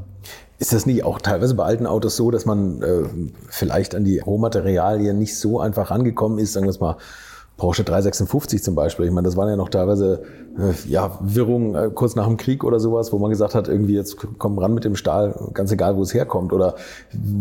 [0.59, 3.03] Ist das nicht auch teilweise bei alten Autos so, dass man äh,
[3.49, 6.95] vielleicht an die Rohmaterialien nicht so einfach rangekommen ist, sagen wir es mal,
[7.57, 9.05] Porsche 356 zum Beispiel.
[9.05, 10.23] Ich meine, das waren ja noch teilweise
[10.57, 13.95] äh, ja, Wirrungen äh, kurz nach dem Krieg oder sowas, wo man gesagt hat, irgendwie
[13.95, 16.53] jetzt kommen ran mit dem Stahl, ganz egal, wo es herkommt.
[16.53, 16.75] Oder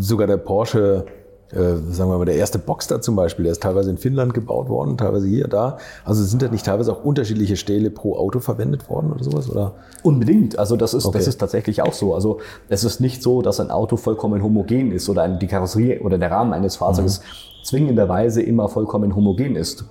[0.00, 1.06] sogar der Porsche
[1.52, 4.96] sagen wir mal, der erste Boxster zum Beispiel, der ist teilweise in Finnland gebaut worden,
[4.96, 5.76] teilweise hier, da.
[6.04, 9.50] Also sind da nicht teilweise auch unterschiedliche Stähle pro Auto verwendet worden oder sowas?
[9.50, 9.74] Oder?
[10.02, 10.58] Unbedingt.
[10.58, 11.18] Also das ist, okay.
[11.18, 12.14] das ist tatsächlich auch so.
[12.14, 16.16] Also es ist nicht so, dass ein Auto vollkommen homogen ist oder die Karosserie oder
[16.16, 17.64] der Rahmen eines Fahrzeugs mhm.
[17.64, 19.84] zwingenderweise immer vollkommen homogen ist.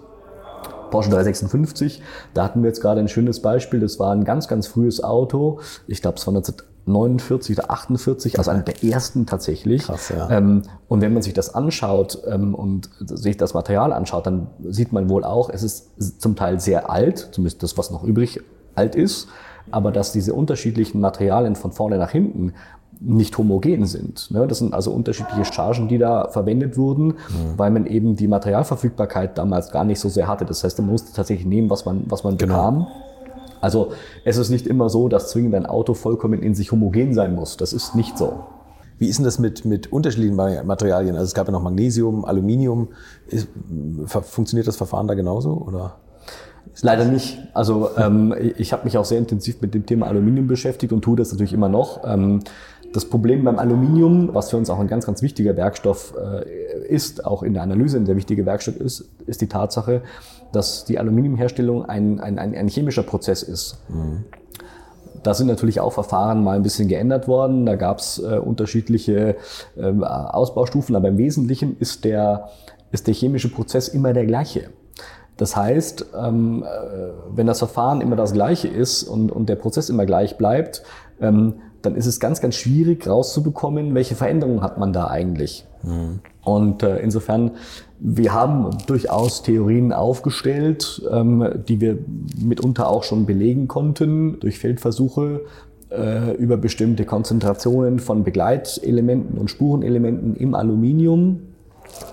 [0.90, 2.02] Porsche 356,
[2.34, 3.80] da hatten wir jetzt gerade ein schönes Beispiel.
[3.80, 5.60] Das war ein ganz, ganz frühes Auto.
[5.88, 6.34] Ich glaube, es war
[6.86, 9.84] 49 oder 48, also einer der ersten tatsächlich.
[9.84, 10.30] Krass, ja.
[10.30, 14.92] Ähm, und wenn man sich das anschaut ähm, und sich das Material anschaut, dann sieht
[14.92, 18.42] man wohl auch, es ist zum Teil sehr alt, zumindest das, was noch übrig
[18.76, 19.28] alt ist,
[19.70, 22.54] aber dass diese unterschiedlichen Materialien von vorne nach hinten
[23.00, 24.30] nicht homogen sind.
[24.32, 24.48] Ne?
[24.48, 27.14] Das sind also unterschiedliche Chargen, die da verwendet wurden, mhm.
[27.58, 30.46] weil man eben die Materialverfügbarkeit damals gar nicht so sehr hatte.
[30.46, 32.56] Das heißt, man musste tatsächlich nehmen, was man, was man genau.
[32.56, 32.88] bekam.
[33.62, 33.92] Also
[34.26, 37.58] es ist nicht immer so, dass zwingend ein Auto vollkommen in sich homogen sein muss.
[37.58, 38.44] Das ist nicht so.
[38.98, 41.16] Wie ist denn das mit, mit unterschiedlichen Materialien?
[41.16, 42.90] Also es gab ja noch Magnesium, Aluminium.
[43.28, 43.48] Ist,
[44.06, 45.54] funktioniert das Verfahren da genauso?
[45.54, 45.98] Oder?
[46.82, 47.40] Leider nicht.
[47.54, 51.18] Also ähm, ich habe mich auch sehr intensiv mit dem Thema Aluminium beschäftigt und tue
[51.18, 52.02] das natürlich immer noch.
[52.06, 52.42] Ähm,
[52.94, 57.26] das Problem beim Aluminium, was für uns auch ein ganz, ganz wichtiger Werkstoff äh, ist,
[57.26, 60.02] auch in der Analyse ein sehr wichtiger Werkstoff ist, ist die Tatsache,
[60.52, 63.78] dass die Aluminiumherstellung ein, ein, ein, ein chemischer Prozess ist.
[63.90, 64.26] Mhm.
[65.24, 67.66] Da sind natürlich auch Verfahren mal ein bisschen geändert worden.
[67.66, 69.36] Da gab es äh, unterschiedliche
[69.78, 72.50] äh, Ausbaustufen, aber im Wesentlichen ist der,
[72.92, 74.70] ist der chemische Prozess immer der gleiche.
[75.38, 76.68] Das heißt, ähm, äh,
[77.36, 80.84] wenn das Verfahren immer das gleiche ist und, und der Prozess immer gleich bleibt,
[81.20, 85.66] ähm, dann ist es ganz, ganz schwierig rauszubekommen, welche Veränderungen hat man da eigentlich.
[85.84, 86.20] Mhm.
[86.44, 87.52] Und äh, insofern,
[88.00, 91.98] wir haben durchaus Theorien aufgestellt, ähm, die wir
[92.40, 95.42] mitunter auch schon belegen konnten durch Feldversuche
[95.90, 101.42] äh, über bestimmte Konzentrationen von Begleitelementen und Spurenelementen im Aluminium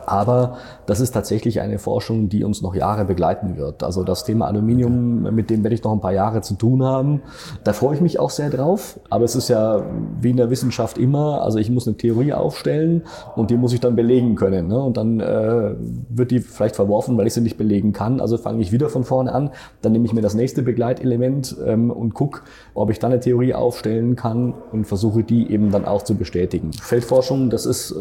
[0.06, 3.82] aber das ist tatsächlich eine Forschung, die uns noch Jahre begleiten wird.
[3.82, 7.22] Also das Thema Aluminium, mit dem werde ich noch ein paar Jahre zu tun haben.
[7.62, 8.98] Da freue ich mich auch sehr drauf.
[9.10, 9.84] Aber es ist ja
[10.20, 13.02] wie in der Wissenschaft immer, also ich muss eine Theorie aufstellen
[13.36, 14.68] und die muss ich dann belegen können.
[14.68, 14.80] Ne?
[14.80, 15.74] Und dann äh,
[16.08, 18.20] wird die vielleicht verworfen, weil ich sie nicht belegen kann.
[18.20, 19.50] Also fange ich wieder von vorne an.
[19.82, 22.40] Dann nehme ich mir das nächste Begleitelement ähm, und gucke,
[22.74, 26.72] ob ich dann eine Theorie aufstellen kann und versuche die eben dann auch zu bestätigen.
[26.72, 27.94] Feldforschung, das ist äh,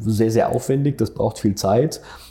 [0.00, 1.87] sehr, sehr aufwendig aufwendig, das braucht viel Zeit.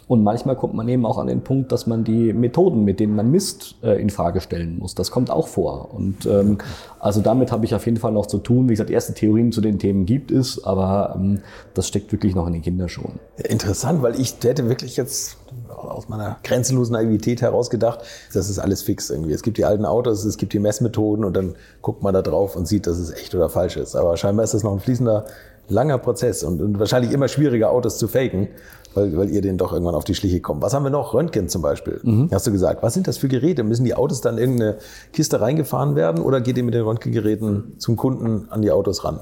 [0.07, 3.15] Und manchmal kommt man eben auch an den Punkt, dass man die Methoden, mit denen
[3.15, 4.95] man misst, äh, in Frage stellen muss.
[4.95, 5.93] Das kommt auch vor.
[5.93, 6.59] Und ähm,
[6.99, 8.69] also damit habe ich auf jeden Fall noch zu tun.
[8.69, 11.41] Wie gesagt, erste Theorien zu den Themen gibt es, aber ähm,
[11.73, 13.19] das steckt wirklich noch in den Kinderschuhen.
[13.35, 17.99] Interessant, weil ich hätte wirklich jetzt aus meiner grenzenlosen Naivität heraus gedacht,
[18.33, 19.33] das ist alles fix irgendwie.
[19.33, 22.55] Es gibt die alten Autos, es gibt die Messmethoden und dann guckt man da drauf
[22.55, 23.95] und sieht, dass es echt oder falsch ist.
[23.95, 25.25] Aber scheinbar ist das noch ein fließender
[25.69, 28.49] langer Prozess und, und wahrscheinlich immer schwieriger, Autos zu faken.
[28.93, 30.61] weil, weil ihr denen doch irgendwann auf die Schliche kommt.
[30.63, 31.13] Was haben wir noch?
[31.13, 31.99] Röntgen zum Beispiel.
[32.03, 32.29] Mhm.
[32.31, 32.81] Hast du gesagt.
[32.83, 33.63] Was sind das für Geräte?
[33.63, 34.77] Müssen die Autos dann in irgendeine
[35.13, 39.19] Kiste reingefahren werden oder geht ihr mit den Röntgengeräten zum Kunden an die Autos ran?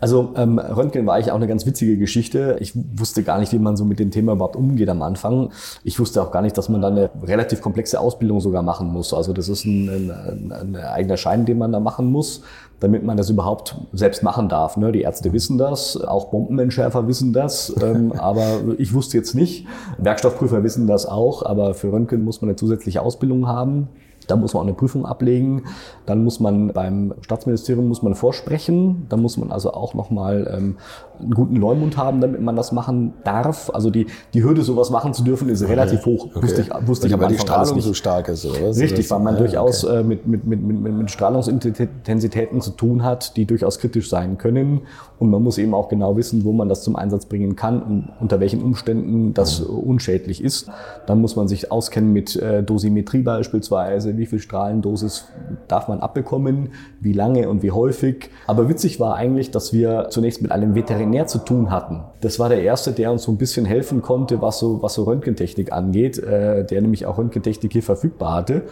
[0.00, 2.56] Also ähm, Röntgen war eigentlich auch eine ganz witzige Geschichte.
[2.60, 5.52] Ich wusste gar nicht, wie man so mit dem Thema überhaupt umgeht am Anfang.
[5.84, 9.14] Ich wusste auch gar nicht, dass man da eine relativ komplexe Ausbildung sogar machen muss.
[9.14, 12.42] Also das ist ein, ein, ein eigener Schein, den man da machen muss,
[12.84, 14.76] damit man das überhaupt selbst machen darf.
[14.76, 14.92] Ne?
[14.92, 19.66] Die Ärzte wissen das, auch Bombenentschärfer wissen das, ähm, aber ich wusste jetzt nicht.
[19.98, 23.88] Werkstoffprüfer wissen das auch, aber für Röntgen muss man eine zusätzliche Ausbildung haben.
[24.26, 25.64] Da muss man auch eine Prüfung ablegen.
[26.06, 29.06] Dann muss man beim Staatsministerium muss man vorsprechen.
[29.08, 30.76] Da muss man also auch nochmal ähm,
[31.20, 33.70] einen guten Leumund haben, damit man das machen darf.
[33.72, 36.26] Also die, die Hürde, sowas machen zu dürfen, ist relativ hoch.
[36.26, 36.42] Okay.
[36.42, 38.44] Wusste ich, wusste ich weil die Strahlung so stark ist.
[38.44, 38.76] Oder?
[38.76, 40.00] Richtig, weil man ja, durchaus okay.
[40.00, 44.82] äh, mit, mit, mit, mit, mit Strahlungsintensitäten zu tun hat, die durchaus kritisch sein können.
[45.18, 48.08] Und man muss eben auch genau wissen, wo man das zum Einsatz bringen kann und
[48.20, 49.76] unter welchen Umständen das mhm.
[49.76, 50.68] unschädlich ist.
[51.06, 54.13] Dann muss man sich auskennen mit äh, Dosimetrie beispielsweise.
[54.18, 55.28] Wie viel Strahlendosis
[55.68, 56.70] darf man abbekommen?
[57.00, 58.30] Wie lange und wie häufig?
[58.46, 62.02] Aber witzig war eigentlich, dass wir zunächst mit einem Veterinär zu tun hatten.
[62.20, 65.04] Das war der erste, der uns so ein bisschen helfen konnte, was so, was so
[65.04, 68.62] Röntgentechnik angeht, äh, der nämlich auch Röntgentechnik hier verfügbar hatte.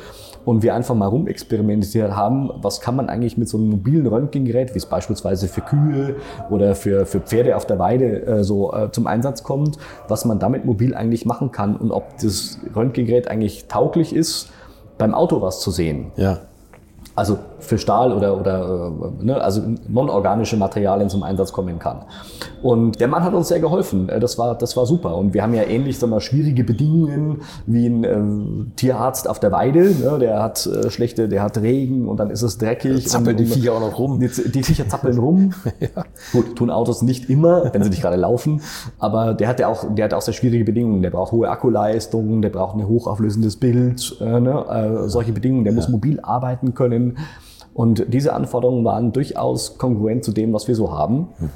[0.44, 4.74] Und wir einfach mal rumexperimentiert haben, was kann man eigentlich mit so einem mobilen Röntgengerät,
[4.74, 6.16] wie es beispielsweise für Kühe
[6.50, 9.78] oder für, für Pferde auf der Weide äh, so äh, zum Einsatz kommt,
[10.08, 14.50] was man damit mobil eigentlich machen kann und ob das Röntgengerät eigentlich tauglich ist,
[14.98, 16.12] beim Auto was zu sehen.
[16.16, 16.40] Ja.
[17.14, 22.04] Also für Stahl oder, oder äh, ne, also non-organische Materialien zum Einsatz kommen kann.
[22.62, 24.08] Und der Mann hat uns sehr geholfen.
[24.08, 25.16] Äh, das war, das war super.
[25.16, 29.52] Und wir haben ja ähnlich sagen wir, schwierige Bedingungen wie ein äh, Tierarzt auf der
[29.52, 29.94] Weide.
[29.94, 30.18] Ne?
[30.20, 33.08] Der hat äh, schlechte, der hat Regen und dann ist es dreckig.
[33.08, 34.18] Zappeln die Viecher auch noch rum.
[34.18, 35.52] Die, die Viecher zappeln rum.
[35.80, 36.04] ja.
[36.32, 38.60] Gut, tun Autos nicht immer, wenn sie nicht gerade laufen.
[38.98, 41.02] Aber der hat ja auch, der hat auch sehr schwierige Bedingungen.
[41.02, 45.04] Der braucht hohe Akkuleistungen, der braucht ein hochauflösendes Bild, äh, ne?
[45.04, 45.64] äh, solche Bedingungen.
[45.64, 45.76] Der ja.
[45.76, 47.01] muss mobil arbeiten können.
[47.74, 51.28] Und diese Anforderungen waren durchaus kongruent zu dem, was wir so haben.
[51.38, 51.50] Mhm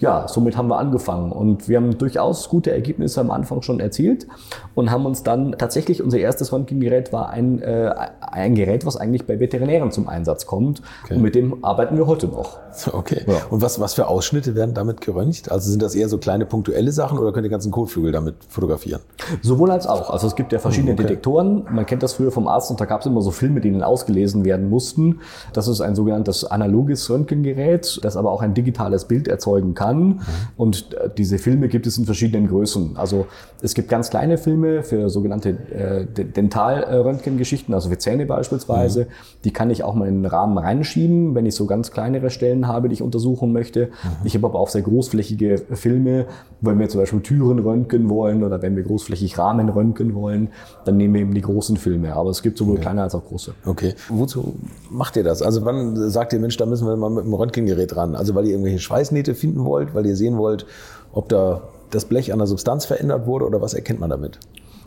[0.00, 4.26] ja, somit haben wir angefangen und wir haben durchaus gute Ergebnisse am Anfang schon erzielt
[4.74, 9.26] und haben uns dann tatsächlich unser erstes Röntgengerät war ein, äh, ein Gerät, was eigentlich
[9.26, 11.14] bei Veterinären zum Einsatz kommt okay.
[11.14, 12.58] und mit dem arbeiten wir heute noch.
[12.92, 13.22] Okay.
[13.26, 13.34] Ja.
[13.50, 15.50] Und was, was für Ausschnitte werden damit geröntgt?
[15.50, 19.00] Also sind das eher so kleine punktuelle Sachen oder könnt ihr ganzen Kotflügel damit fotografieren?
[19.42, 20.10] Sowohl als auch.
[20.10, 21.02] Also es gibt ja verschiedene okay.
[21.02, 21.66] Detektoren.
[21.70, 23.82] Man kennt das früher vom Arzt und da gab es immer so Filme, die dann
[23.82, 25.20] ausgelesen werden mussten.
[25.52, 30.06] Das ist ein sogenanntes analoges Röntgengerät, das aber auch ein digitales Bild erzeugen kann kann.
[30.06, 30.20] Mhm.
[30.56, 32.96] Und äh, diese Filme gibt es in verschiedenen Größen.
[32.96, 33.26] Also
[33.62, 39.04] es gibt ganz kleine Filme für sogenannte äh, Dentalröntgengeschichten, also für Zähne beispielsweise.
[39.04, 39.06] Mhm.
[39.44, 42.68] Die kann ich auch mal in den Rahmen reinschieben, wenn ich so ganz kleinere Stellen
[42.68, 43.86] habe, die ich untersuchen möchte.
[43.86, 43.90] Mhm.
[44.24, 46.26] Ich habe aber auch sehr großflächige Filme,
[46.60, 50.48] wenn wir zum Beispiel Türen röntgen wollen oder wenn wir großflächig Rahmen röntgen wollen,
[50.84, 52.14] dann nehmen wir eben die großen Filme.
[52.14, 52.82] Aber es gibt sowohl okay.
[52.82, 53.54] kleine als auch große.
[53.64, 53.94] Okay.
[54.08, 54.54] Wozu
[54.90, 55.42] macht ihr das?
[55.42, 58.14] Also wann sagt ihr, Mensch, da müssen wir mal mit dem Röntgengerät ran?
[58.14, 59.84] Also weil ihr irgendwelche Schweißnähte finden wollt?
[59.84, 60.66] wollt, weil ihr sehen wollt,
[61.12, 64.38] ob da das Blech an der Substanz verändert wurde oder was erkennt man damit?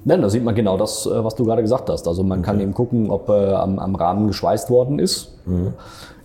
[0.04, 2.08] Nein, da sieht man genau das, äh, was du gerade gesagt hast.
[2.08, 2.46] Also man okay.
[2.46, 5.34] kann eben gucken, ob äh, am, am, Rahmen geschweißt worden ist.
[5.46, 5.74] Mhm.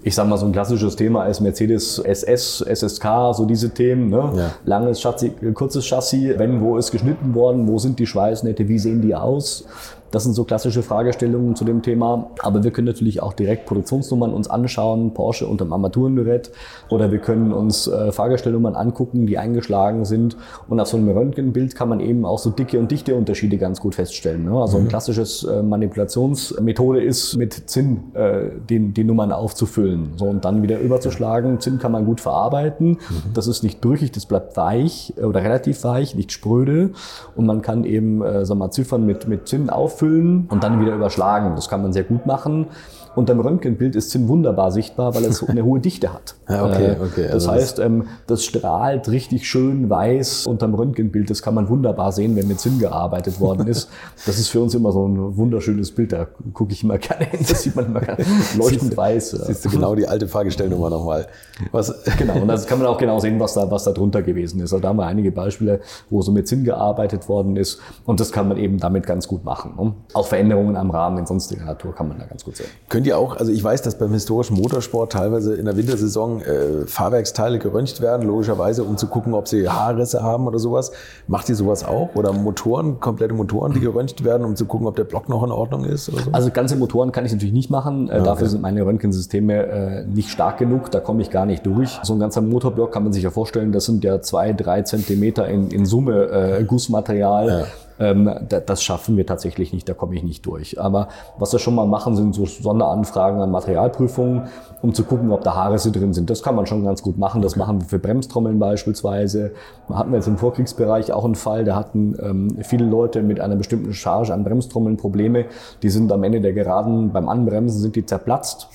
[0.04, 4.10] Ich sage mal, so ein klassisches Thema ist Mercedes SS, SSK, so diese Themen.
[4.10, 4.32] Ne?
[4.36, 4.50] Ja.
[4.64, 9.00] Langes Chassis, kurzes Chassis, wenn, wo ist geschnitten worden, wo sind die Schweißnähte, wie sehen
[9.00, 9.64] die aus?
[10.12, 12.30] Das sind so klassische Fragestellungen zu dem Thema.
[12.40, 16.52] Aber wir können natürlich auch direkt Produktionsnummern uns anschauen, Porsche unter dem Armaturenbrett.
[16.90, 20.36] Oder wir können uns äh, Fahrgestellnummern angucken, die eingeschlagen sind.
[20.68, 23.80] Und auf so einem Röntgenbild kann man eben auch so dicke und dichte Unterschiede ganz
[23.80, 24.44] gut feststellen.
[24.44, 24.52] Ne?
[24.52, 24.88] Also ein mhm.
[24.88, 29.91] klassisches äh, Manipulationsmethode ist, mit Zinn äh, die, die Nummern aufzufüllen.
[30.16, 31.60] So, und dann wieder überzuschlagen.
[31.60, 32.90] Zinn kann man gut verarbeiten.
[32.90, 32.98] Mhm.
[33.34, 36.90] Das ist nicht brüchig, das bleibt weich äh, oder relativ weich, nicht spröde.
[37.36, 40.94] Und man kann eben, äh, sag mal, Ziffern mit, mit Zinn auffüllen und dann wieder
[40.94, 41.54] überschlagen.
[41.56, 42.66] Das kann man sehr gut machen.
[43.14, 46.34] Und am Röntgenbild ist Zinn wunderbar sichtbar, weil es eine hohe Dichte hat.
[46.52, 47.24] Ja, okay, äh, okay.
[47.24, 51.30] Das also heißt, ähm, das strahlt richtig schön weiß unterm Röntgenbild.
[51.30, 53.88] Das kann man wunderbar sehen, wenn mit Zinn gearbeitet worden ist.
[54.24, 56.12] Das ist für uns immer so ein wunderschönes Bild.
[56.12, 57.40] Da gucke ich immer gerne hin.
[57.48, 58.00] Das sieht man immer
[58.56, 59.30] leuchtend weiß.
[59.30, 61.26] Siehst du genau die alte Fahrgestellnummer nochmal.
[61.70, 61.92] Was?
[62.18, 62.34] Genau.
[62.34, 64.72] Und das kann man auch genau sehen, was da, was da drunter gewesen ist.
[64.72, 67.80] Also da haben wir einige Beispiele, wo so mit Zinn gearbeitet worden ist.
[68.04, 69.74] Und das kann man eben damit ganz gut machen.
[69.76, 69.92] Ne?
[70.12, 72.66] Auch Veränderungen am Rahmen in sonstiger Natur kann man da ganz gut sehen.
[72.88, 76.86] Könnt ihr auch, also ich weiß, dass beim historischen Motorsport teilweise in der Wintersaison äh,
[76.86, 80.92] Fahrwerksteile geröntgt werden, logischerweise, um zu gucken, ob sie Haarrisse haben oder sowas.
[81.26, 82.10] Macht ihr sowas auch?
[82.14, 85.50] Oder Motoren, komplette Motoren, die geröntgt werden, um zu gucken, ob der Block noch in
[85.50, 86.06] Ordnung ist?
[86.06, 86.12] So?
[86.32, 88.08] Also ganze Motoren kann ich natürlich nicht machen.
[88.08, 88.24] Äh, okay.
[88.24, 91.98] Dafür sind meine Röntgensysteme äh, nicht stark genug, da komme ich gar nicht durch.
[92.02, 95.48] So ein ganzer Motorblock kann man sich ja vorstellen, das sind ja zwei, drei Zentimeter
[95.48, 97.48] in, in Summe äh, Gussmaterial.
[97.48, 97.64] Ja.
[97.98, 100.80] Ähm, das schaffen wir tatsächlich nicht, da komme ich nicht durch.
[100.80, 104.48] Aber was wir schon mal machen, sind so Sonderanfragen an Materialprüfungen,
[104.80, 106.30] um zu gucken, ob da Haare drin sind.
[106.30, 107.42] Das kann man schon ganz gut machen.
[107.42, 109.52] Das machen wir für Bremstrommeln beispielsweise.
[109.92, 113.56] Hatten wir jetzt im Vorkriegsbereich auch einen Fall, da hatten ähm, viele Leute mit einer
[113.56, 115.46] bestimmten Charge an Bremstrommeln Probleme.
[115.82, 118.68] Die sind am Ende der Geraden beim Anbremsen sind die zerplatzt.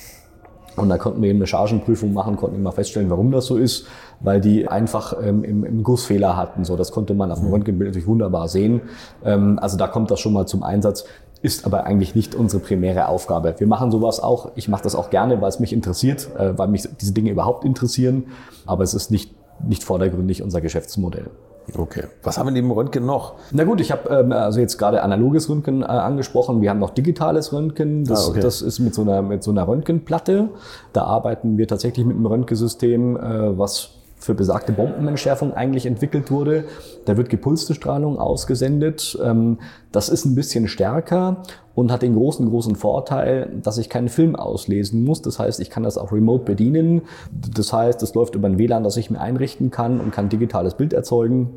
[0.78, 3.88] Und da konnten wir eben eine Chargenprüfung machen, konnten immer feststellen, warum das so ist,
[4.20, 6.66] weil die einfach ähm, im, im Gussfehler hatten.
[6.66, 7.54] So, das konnte man auf dem mhm.
[7.54, 8.82] Röntgenbild natürlich wunderbar sehen.
[9.26, 11.06] Ähm, also da kommt das schon mal zum Einsatz,
[11.42, 13.56] ist aber eigentlich nicht unsere primäre Aufgabe.
[13.58, 16.68] Wir machen sowas auch, ich mache das auch gerne, weil es mich interessiert, äh, weil
[16.68, 18.28] mich diese Dinge überhaupt interessieren,
[18.68, 21.32] aber es ist nicht, nicht vordergründig unser Geschäftsmodell.
[21.76, 22.04] Okay.
[22.24, 23.36] Was haben wir neben Röntgen noch?
[23.52, 26.62] Na gut, ich habe ähm, also jetzt gerade analoges Röntgen äh, angesprochen.
[26.62, 28.06] Wir haben noch digitales Röntgen.
[28.06, 28.40] Das, ah, okay.
[28.40, 30.50] das ist mit so einer mit so einer Röntgenplatte.
[30.94, 33.97] Da arbeiten wir tatsächlich mit einem Röntgensystem, äh, was
[34.28, 36.66] für besagte Bombenentschärfung eigentlich entwickelt wurde.
[37.06, 39.18] Da wird gepulste Strahlung ausgesendet.
[39.24, 39.60] Ähm,
[39.94, 41.44] das ist ein bisschen stärker
[41.76, 45.22] und hat den großen, großen Vorteil, dass ich keinen Film auslesen muss.
[45.22, 47.04] Das heißt, ich kann das auch remote bedienen.
[47.32, 50.76] Das heißt, es läuft über ein WLAN, das ich mir einrichten kann und kann digitales
[50.76, 51.52] Bild erzeugen.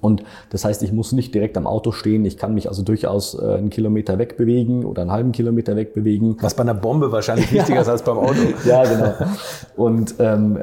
[0.00, 2.24] Und das heißt, ich muss nicht direkt am Auto stehen.
[2.24, 6.36] Ich kann mich also durchaus äh, einen Kilometer wegbewegen oder einen halben Kilometer wegbewegen.
[6.40, 8.34] Was bei einer Bombe wahrscheinlich wichtiger ist als beim Auto.
[8.64, 9.14] ja, genau.
[9.76, 10.58] Und ähm,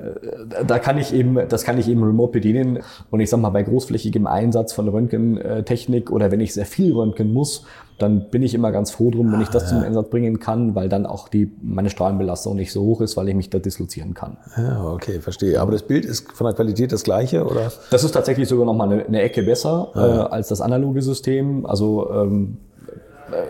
[0.65, 2.80] da kann ich eben, das kann ich eben remote bedienen.
[3.12, 7.34] Und ich sag mal, bei großflächigem Einsatz von Röntgentechnik oder wenn ich sehr viel röntgen
[7.34, 7.65] muss,
[8.00, 10.74] dann bin ich immer ganz froh drum, wenn ich das ah, zum Einsatz bringen kann,
[10.76, 14.14] weil dann auch die, meine Strahlenbelastung nicht so hoch ist, weil ich mich da dislozieren
[14.14, 14.38] kann.
[14.58, 15.60] Ja, okay, verstehe.
[15.62, 17.72] Aber das Bild ist von der Qualität das gleiche, oder?
[17.92, 20.26] Das ist tatsächlich sogar noch mal eine, eine Ecke besser ah, ja.
[20.26, 21.66] äh, als das analoge System.
[21.66, 22.58] Also ähm,
[23.32, 23.44] äh,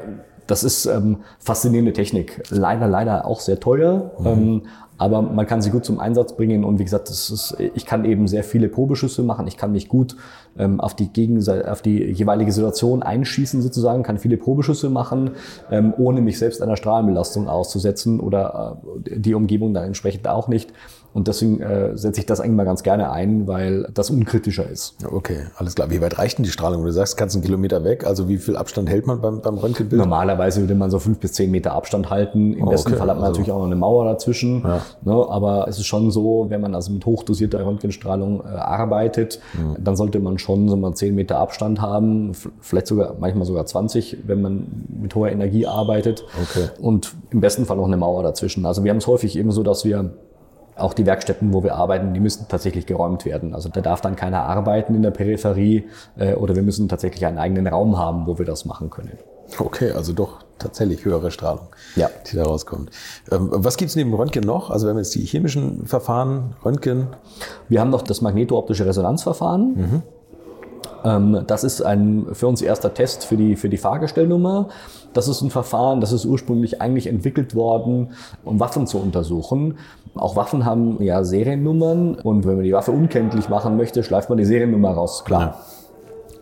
[0.48, 2.42] das ist ähm, faszinierende Technik.
[2.50, 4.12] Leider, leider auch sehr teuer.
[4.20, 4.26] Mhm.
[4.26, 4.62] Ähm,
[5.00, 8.04] aber man kann sie gut zum Einsatz bringen und wie gesagt, das ist, ich kann
[8.04, 9.48] eben sehr viele Probeschüsse machen.
[9.48, 10.18] Ich kann mich gut
[10.58, 15.32] ähm, auf, die Gegenseite, auf die jeweilige Situation einschießen sozusagen, kann viele Probeschüsse machen,
[15.72, 20.74] ähm, ohne mich selbst einer Strahlenbelastung auszusetzen oder äh, die Umgebung dann entsprechend auch nicht.
[21.14, 24.96] Und deswegen äh, setze ich das eigentlich mal ganz gerne ein, weil das unkritischer ist.
[25.04, 25.90] Okay, alles klar.
[25.90, 26.84] Wie weit reicht denn die Strahlung?
[26.84, 28.06] Du sagst, kannst einen Kilometer weg.
[28.06, 30.00] Also wie viel Abstand hält man beim, beim Röntgenbild?
[30.00, 32.54] Normalerweise würde man so fünf bis zehn Meter Abstand halten.
[32.54, 33.00] Im oh, besten okay.
[33.00, 34.62] Fall hat man also, natürlich auch noch eine Mauer dazwischen.
[34.64, 34.82] Ja.
[35.04, 39.84] Ne, aber es ist schon so, wenn man also mit hochdosierter Röntgenstrahlung äh, arbeitet, mhm.
[39.84, 42.34] dann sollte man schon so mal zehn Meter Abstand haben.
[42.62, 44.68] Vielleicht sogar, manchmal sogar 20, wenn man
[45.02, 46.24] mit hoher Energie arbeitet.
[46.42, 46.70] Okay.
[46.80, 48.66] Und im besten Fall noch eine Mauer dazwischen.
[48.66, 50.12] Also wir haben es häufig eben so, dass wir
[50.80, 53.54] auch die Werkstätten, wo wir arbeiten, die müssen tatsächlich geräumt werden.
[53.54, 55.88] Also da darf dann keiner arbeiten in der Peripherie
[56.18, 59.18] äh, oder wir müssen tatsächlich einen eigenen Raum haben, wo wir das machen können.
[59.58, 62.10] Okay, also doch tatsächlich höhere Strahlung, ja.
[62.30, 62.92] die da rauskommt.
[63.32, 64.70] Ähm, was gibt's neben Röntgen noch?
[64.70, 67.08] Also wir haben jetzt die chemischen Verfahren, Röntgen.
[67.68, 69.76] Wir haben noch das magnetooptische Resonanzverfahren.
[69.76, 70.04] Mhm.
[71.04, 74.70] Ähm, das ist ein für uns erster Test für die, für die Fahrgestellnummer.
[75.14, 78.12] Das ist ein Verfahren, das ist ursprünglich eigentlich entwickelt worden,
[78.44, 79.78] um Waffen zu untersuchen.
[80.16, 84.38] Auch Waffen haben ja Seriennummern und wenn man die Waffe unkenntlich machen möchte, schleift man
[84.38, 85.42] die Seriennummer raus, klar.
[85.42, 85.56] Ja.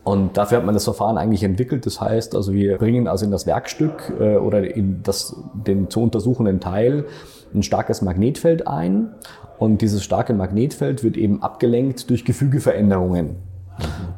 [0.03, 1.85] Und dafür hat man das Verfahren eigentlich entwickelt.
[1.85, 6.01] Das heißt, also wir bringen also in das Werkstück äh, oder in das, den zu
[6.01, 7.07] untersuchenden Teil
[7.53, 9.15] ein starkes Magnetfeld ein.
[9.59, 13.35] Und dieses starke Magnetfeld wird eben abgelenkt durch Gefügeveränderungen.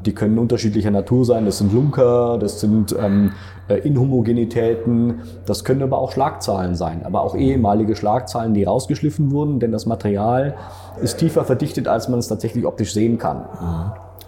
[0.09, 1.45] Die können unterschiedlicher Natur sein.
[1.45, 3.33] Das sind Lunker, das sind ähm,
[3.67, 9.59] äh, Inhomogenitäten, das können aber auch Schlagzahlen sein, aber auch ehemalige Schlagzahlen, die rausgeschliffen wurden,
[9.59, 10.55] denn das Material
[10.99, 13.45] ist tiefer verdichtet, als man es tatsächlich optisch sehen kann.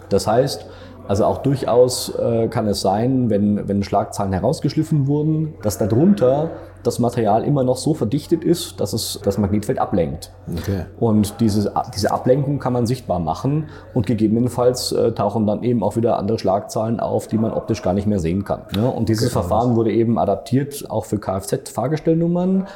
[0.08, 0.66] Das heißt,
[1.08, 6.50] also auch durchaus äh, kann es sein, wenn, wenn Schlagzahlen herausgeschliffen wurden, dass darunter
[6.82, 10.32] das Material immer noch so verdichtet ist, dass es das Magnetfeld ablenkt.
[10.58, 10.84] Okay.
[10.98, 15.96] Und diese, diese Ablenkung kann man sichtbar machen und gegebenenfalls äh, tauchen dann eben auch
[15.96, 18.62] wieder andere Schlagzahlen auf, die man optisch gar nicht mehr sehen kann.
[18.74, 19.32] Ja, und dieses okay.
[19.32, 22.66] Verfahren wurde eben adaptiert auch für Kfz-Fahrgestellnummern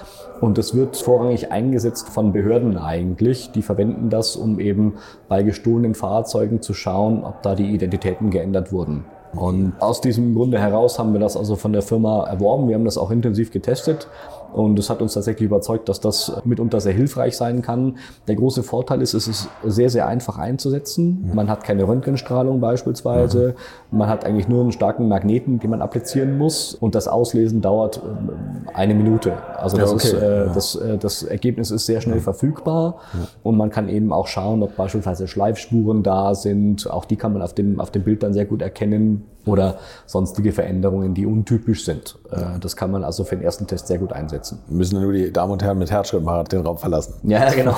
[0.40, 3.50] und es wird vorrangig eingesetzt von Behörden eigentlich.
[3.52, 4.94] Die verwenden das, um eben
[5.28, 9.04] bei gestohlenen Fahrzeugen zu schauen, ob da die Identitäten geändert wurden.
[9.36, 12.68] Und aus diesem Grunde heraus haben wir das also von der Firma erworben.
[12.68, 14.08] Wir haben das auch intensiv getestet
[14.52, 17.98] und es hat uns tatsächlich überzeugt, dass das mitunter sehr hilfreich sein kann.
[18.28, 21.30] Der große Vorteil ist, es ist sehr, sehr einfach einzusetzen.
[21.34, 23.54] Man hat keine Röntgenstrahlung beispielsweise.
[23.90, 26.74] Man hat eigentlich nur einen starken Magneten, den man applizieren muss.
[26.74, 28.30] Und das Auslesen dauert ähm,
[28.72, 29.34] eine Minute.
[29.56, 30.06] Also das, ja, okay.
[30.06, 32.96] ist, äh, das, äh, das Ergebnis ist sehr schnell verfügbar.
[33.42, 36.90] Und man kann eben auch schauen, ob beispielsweise Schleifspuren da sind.
[36.90, 40.52] Auch die kann man auf dem, auf dem Bild dann sehr gut erkennen oder sonstige
[40.52, 42.18] Veränderungen, die untypisch sind.
[42.30, 44.58] Äh, das kann man also für den ersten Test sehr gut einsetzen.
[44.68, 47.14] Müssen nur die Damen und Herren mit Herzschrittmacher den Raum verlassen.
[47.22, 47.76] Ja, genau.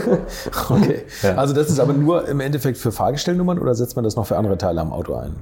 [0.70, 1.02] okay.
[1.22, 1.34] Ja.
[1.36, 4.36] Also das ist aber nur im Endeffekt für Fahrgestellnummern oder setzt man das noch für
[4.36, 5.36] andere Teile am Auto ein?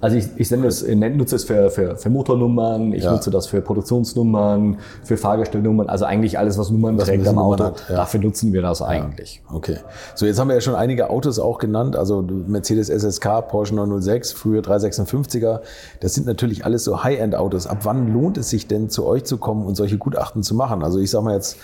[0.00, 3.12] Also ich, ich es, nutze es für, für, für Motornummern, ich ja.
[3.12, 7.64] nutze das für Produktionsnummern, für Fahrgestellnummern, also eigentlich alles, was Nummern was trägt am Auto.
[7.64, 7.96] Hat, ja.
[7.96, 9.42] Dafür nutzen wir das eigentlich.
[9.52, 9.76] Okay.
[10.14, 14.32] So, jetzt haben wir ja schon einige Autos auch genannt, also Mercedes SSK, Porsche 906,
[14.32, 15.60] früher 356er.
[16.00, 17.66] Das sind natürlich alles so High-End-Autos.
[17.66, 20.82] Ab wann lohnt es sich denn, zu euch zu kommen und solche Gutachten zu machen?
[20.82, 21.58] Also ich sage mal jetzt,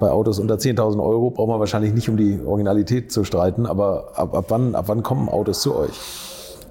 [0.00, 4.12] bei Autos unter 10.000 Euro braucht man wahrscheinlich nicht um die Originalität zu streiten, aber
[4.14, 5.90] ab, ab, wann, ab wann kommen Autos zu euch?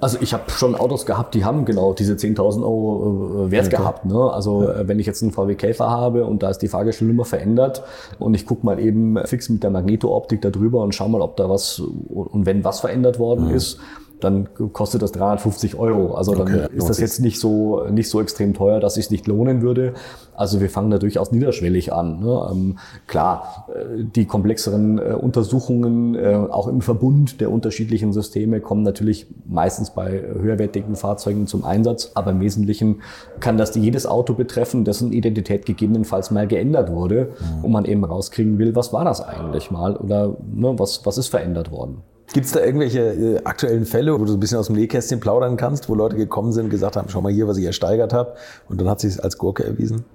[0.01, 3.77] Also ich habe schon Autos gehabt, die haben genau diese 10.000 Euro äh, Wert okay.
[3.77, 4.05] gehabt.
[4.05, 4.17] Ne?
[4.17, 4.81] Also ja.
[4.81, 7.83] Äh, wenn ich jetzt einen VW Käfer habe und da ist die Fahrgestellnummer verändert
[8.17, 11.35] und ich gucke mal eben fix mit der Magneto-Optik da drüber und schau mal, ob
[11.35, 13.55] da was und wenn was verändert worden mhm.
[13.55, 13.79] ist,
[14.19, 16.13] dann kostet das 350 Euro.
[16.15, 19.11] Also dann okay, ist das jetzt nicht so, nicht so extrem teuer, dass es sich
[19.11, 19.93] nicht lohnen würde.
[20.35, 22.19] Also wir fangen da durchaus niederschwellig an.
[22.19, 22.49] Ne?
[22.51, 28.83] Ähm, klar, äh, die komplexeren äh, Untersuchungen, äh, auch im Verbund der unterschiedlichen Systeme, kommen
[28.83, 32.11] natürlich meistens bei höherwertigen Fahrzeugen zum Einsatz.
[32.15, 33.01] Aber im Wesentlichen
[33.39, 37.65] kann das jedes Auto betreffen, dessen Identität gegebenenfalls mal geändert wurde mhm.
[37.65, 41.27] und man eben rauskriegen will, was war das eigentlich mal oder ne, was, was ist
[41.27, 42.03] verändert worden.
[42.33, 45.57] Gibt es da irgendwelche äh, aktuellen Fälle, wo du ein bisschen aus dem Nähkästchen plaudern
[45.57, 48.35] kannst, wo Leute gekommen sind und gesagt haben, schau mal hier, was ich ersteigert habe
[48.67, 50.05] und dann hat sich als Gurke erwiesen?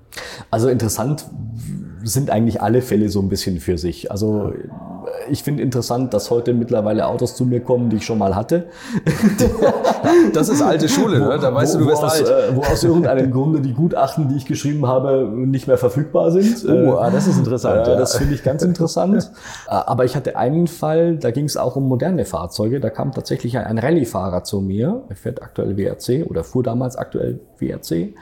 [0.51, 1.27] Also interessant
[2.05, 4.11] sind eigentlich alle Fälle so ein bisschen für sich.
[4.11, 4.53] Also
[5.29, 8.67] ich finde interessant, dass heute mittlerweile Autos zu mir kommen, die ich schon mal hatte.
[10.33, 11.39] das ist alte Schule, ne?
[11.41, 12.29] da weißt wo, du, du aus, alt.
[12.29, 16.65] Äh, wo aus irgendeinem Grunde die Gutachten, die ich geschrieben habe, nicht mehr verfügbar sind.
[16.69, 17.87] Oh, ah, das ist interessant.
[17.87, 17.97] Äh, ja.
[17.97, 19.31] Das finde ich ganz interessant.
[19.69, 22.81] Äh, aber ich hatte einen Fall, da ging es auch um moderne Fahrzeuge.
[22.81, 25.03] Da kam tatsächlich ein Rallye-Fahrer zu mir.
[25.09, 28.15] Er fährt aktuell WRC oder fuhr damals aktuell WRC.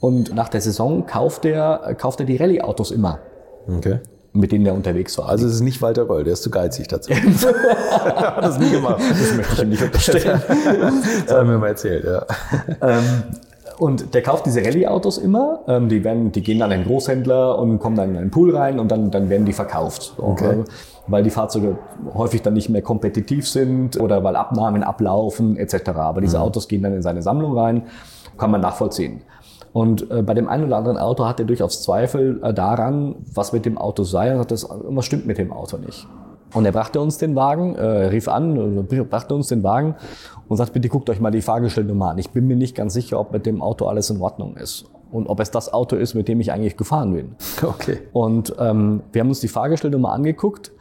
[0.00, 3.20] Und nach der Saison kauft er, kauft er die Rallye-Autos immer.
[3.68, 4.00] Okay
[4.34, 5.28] mit denen er unterwegs war.
[5.28, 7.12] Also es ist nicht Walter Röll, der ist zu geizig dazu.
[7.14, 9.00] hat das nie gemacht.
[9.00, 10.42] Das möchte ich ihm nicht unterstellen.
[11.26, 12.24] das haben wir mal erzählt, ja.
[12.80, 13.24] Ähm,
[13.78, 15.60] und der kauft diese Rallye-Autos immer.
[15.66, 18.56] Ähm, die, werden, die gehen dann an den Großhändler und kommen dann in einen Pool
[18.56, 20.14] rein und dann, dann werden die verkauft.
[20.18, 20.64] Okay.
[21.08, 21.78] Weil die Fahrzeuge
[22.14, 25.90] häufig dann nicht mehr kompetitiv sind oder weil Abnahmen ablaufen etc.
[25.94, 26.44] Aber diese mhm.
[26.44, 27.82] Autos gehen dann in seine Sammlung rein,
[28.38, 29.22] kann man nachvollziehen.
[29.72, 33.52] Und äh, bei dem einen oder anderen Auto hat er durchaus Zweifel äh, daran, was
[33.52, 34.32] mit dem Auto sei.
[34.32, 36.06] Und hat das, irgendwas stimmt mit dem Auto nicht.
[36.52, 39.94] Und er brachte uns den Wagen, äh, rief an, äh, brachte uns den Wagen
[40.48, 42.18] und sagt, bitte guckt euch mal die Fahrgestellnummer an.
[42.18, 44.84] Ich bin mir nicht ganz sicher, ob mit dem Auto alles in Ordnung ist.
[45.10, 47.36] Und ob es das Auto ist, mit dem ich eigentlich gefahren bin.
[47.62, 48.00] Okay.
[48.12, 50.72] Und ähm, wir haben uns die Fahrgestellnummer angeguckt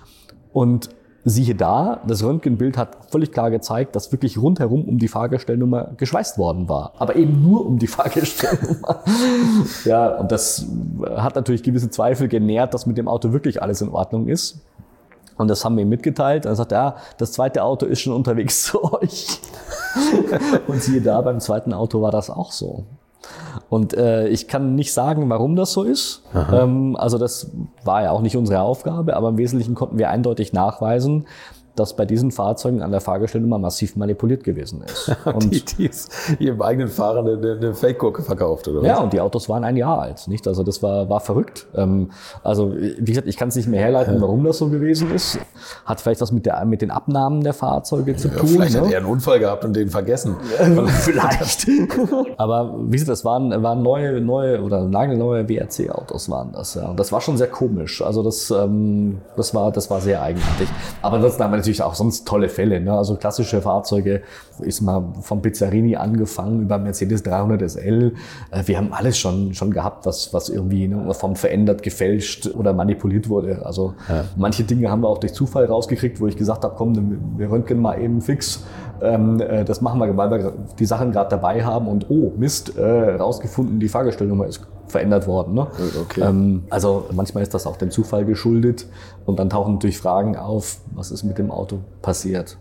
[0.51, 0.89] und
[1.23, 6.39] Siehe da, das Röntgenbild hat völlig klar gezeigt, dass wirklich rundherum um die Fahrgestellnummer geschweißt
[6.39, 6.93] worden war.
[6.97, 9.03] Aber eben nur um die Fahrgestellnummer.
[9.85, 10.65] ja, und das
[11.15, 14.61] hat natürlich gewisse Zweifel genährt, dass mit dem Auto wirklich alles in Ordnung ist.
[15.37, 16.45] Und das haben wir ihm mitgeteilt.
[16.45, 19.39] Er sagt, ja, das zweite Auto ist schon unterwegs zu euch.
[20.67, 22.85] und siehe da, beim zweiten Auto war das auch so.
[23.69, 26.23] Und äh, ich kann nicht sagen, warum das so ist.
[26.51, 27.51] Ähm, also das
[27.83, 31.25] war ja auch nicht unsere Aufgabe, aber im Wesentlichen konnten wir eindeutig nachweisen,
[31.75, 35.15] dass bei diesen Fahrzeugen an der Fahrgestellnummer massiv manipuliert gewesen ist.
[35.25, 38.87] Und die, die ist ihrem eigenen Fahrer eine, eine Fake-Gurke verkauft, oder was?
[38.87, 40.47] Ja, und die Autos waren ein Jahr alt, nicht?
[40.47, 41.67] Also das war, war verrückt.
[41.75, 42.11] Ähm,
[42.43, 45.39] also wie gesagt, ich kann es nicht mehr herleiten, warum das so gewesen ist.
[45.85, 48.47] Hat vielleicht was mit, der, mit den Abnahmen der Fahrzeuge zu tun.
[48.47, 48.81] Vielleicht ne?
[48.81, 50.35] hat er einen Unfall gehabt und den vergessen.
[50.87, 51.67] vielleicht.
[52.37, 56.75] Aber wie gesagt, das waren, waren neue, neue oder nagelneue WRC-Autos waren das.
[56.75, 56.89] Ja.
[56.89, 58.01] Und das war schon sehr komisch.
[58.01, 60.67] Also das, ähm, das, war, das war sehr eigenartig.
[61.01, 62.79] Aber haben wir natürlich auch sonst tolle Fälle.
[62.81, 62.93] Ne?
[62.93, 64.21] Also klassische Fahrzeuge,
[64.59, 68.13] ist mal vom Pizzarini angefangen über Mercedes 300 SL.
[68.51, 72.73] Äh, wir haben alles schon, schon gehabt, was, was irgendwie ne, vom verändert, gefälscht oder
[72.73, 73.65] manipuliert wurde.
[73.65, 74.25] Also ja.
[74.35, 77.79] manche Dinge haben wir auch durch Zufall rausgekriegt, wo ich gesagt habe, komm, wir röntgen
[77.79, 78.63] mal eben fix.
[79.01, 82.77] Ähm, äh, das machen wir, weil wir die Sachen gerade dabei haben und oh, Mist,
[82.77, 85.55] äh, rausgefunden, die Fahrgestellnummer ist verändert worden.
[85.55, 85.67] Ne?
[86.01, 86.21] Okay.
[86.21, 88.85] Ähm, also manchmal ist das auch dem Zufall geschuldet
[89.25, 92.57] und dann tauchen natürlich Fragen auf, was ist mit dem Auto passiert.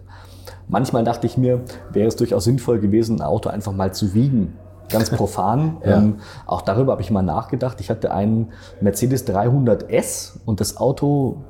[0.68, 1.60] Manchmal dachte ich mir,
[1.92, 4.56] wäre es durchaus sinnvoll gewesen, ein Auto einfach mal zu wiegen.
[4.88, 5.78] Ganz profan.
[5.84, 5.98] ja.
[5.98, 7.80] ähm, auch darüber habe ich mal nachgedacht.
[7.80, 11.44] Ich hatte einen Mercedes 300S und das Auto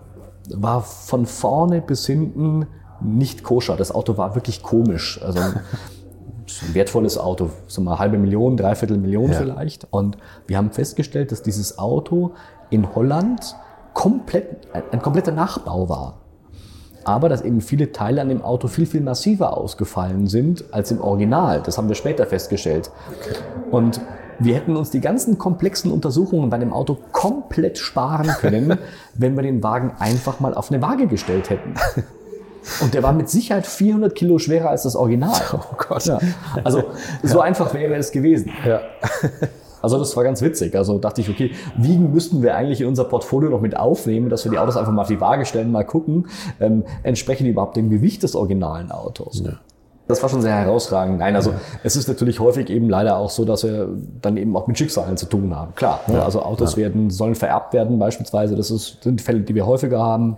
[0.52, 2.66] war von vorne bis hinten
[3.00, 3.76] nicht koscher.
[3.76, 5.20] Das Auto war wirklich komisch.
[5.22, 5.60] Also ein
[6.72, 9.38] wertvolles Auto, so mal halbe Million, dreiviertel Million ja.
[9.38, 9.86] vielleicht.
[9.90, 12.32] Und wir haben festgestellt, dass dieses Auto
[12.70, 13.56] in Holland
[13.94, 16.20] komplett, ein, ein kompletter Nachbau war.
[17.04, 21.00] aber dass eben viele Teile an dem Auto viel, viel massiver ausgefallen sind als im
[21.00, 21.62] Original.
[21.62, 22.90] Das haben wir später festgestellt.
[23.70, 24.00] Und
[24.38, 28.78] wir hätten uns die ganzen komplexen Untersuchungen bei dem Auto komplett sparen können,
[29.14, 31.74] wenn wir den Wagen einfach mal auf eine Waage gestellt hätten.
[32.80, 35.30] Und der war mit Sicherheit 400 Kilo schwerer als das Original.
[35.52, 36.04] Oh Gott.
[36.06, 36.18] Ja.
[36.64, 36.84] Also
[37.22, 38.50] so einfach wäre es gewesen.
[38.66, 38.80] Ja.
[39.82, 40.74] Also das war ganz witzig.
[40.76, 44.44] Also dachte ich, okay, wiegen müssten wir eigentlich in unser Portfolio noch mit aufnehmen, dass
[44.44, 46.28] wir die Autos einfach mal auf die Waage stellen, mal gucken,
[46.60, 49.42] ähm, entsprechen die überhaupt dem Gewicht des originalen Autos.
[49.44, 49.54] Ja.
[50.10, 51.20] Das war schon sehr herausragend.
[51.20, 51.54] Nein, also
[51.84, 53.88] es ist natürlich häufig eben leider auch so, dass wir
[54.20, 55.72] dann eben auch mit Schicksalen zu tun haben.
[55.76, 56.20] Klar, ne?
[56.22, 58.56] also Autos werden, sollen vererbt werden beispielsweise.
[58.56, 60.36] Das ist, sind Fälle, die wir häufiger haben.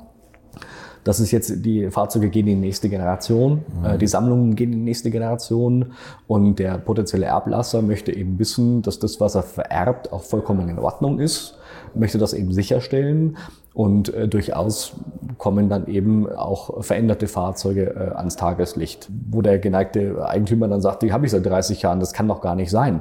[1.04, 4.78] Das ist jetzt, die Fahrzeuge gehen in die nächste Generation, äh, die Sammlungen gehen in
[4.80, 5.92] die nächste Generation
[6.28, 10.78] und der potenzielle Erblasser möchte eben wissen, dass das, was er vererbt, auch vollkommen in
[10.78, 11.58] Ordnung ist,
[11.94, 13.36] möchte das eben sicherstellen
[13.74, 14.92] und äh, durchaus
[15.38, 21.02] kommen dann eben auch veränderte Fahrzeuge äh, ans Tageslicht, wo der geneigte Eigentümer dann sagt,
[21.02, 23.00] die habe ich seit 30 Jahren, das kann doch gar nicht sein.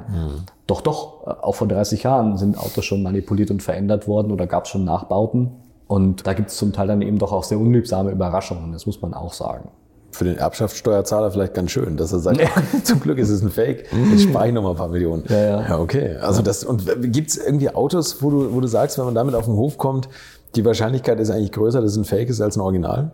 [0.66, 4.46] Doch, doch, äh, auch vor 30 Jahren sind Autos schon manipuliert und verändert worden oder
[4.46, 5.50] gab es schon Nachbauten.
[5.92, 9.02] Und da gibt es zum Teil dann eben doch auch sehr unliebsame Überraschungen, das muss
[9.02, 9.68] man auch sagen.
[10.10, 12.40] Für den Erbschaftssteuerzahler vielleicht ganz schön, dass er sagt,
[12.84, 15.24] zum Glück ist es ein Fake, jetzt spare ich noch mal ein paar Millionen.
[15.28, 15.78] Ja, ja.
[15.78, 16.16] okay.
[16.16, 19.34] Also das, und gibt es irgendwie Autos, wo du, wo du sagst, wenn man damit
[19.34, 20.08] auf den Hof kommt,
[20.54, 23.10] die Wahrscheinlichkeit ist eigentlich größer, dass es ein Fake ist als ein Original?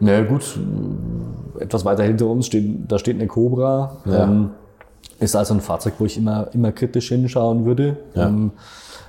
[0.00, 0.60] Na gut,
[1.60, 3.96] etwas weiter hinter uns steht, da steht eine Cobra.
[4.04, 4.24] Ja.
[4.24, 4.50] Ähm,
[5.18, 7.96] ist also ein Fahrzeug, wo ich immer, immer kritisch hinschauen würde.
[8.14, 8.28] Ja.
[8.28, 8.50] Ähm,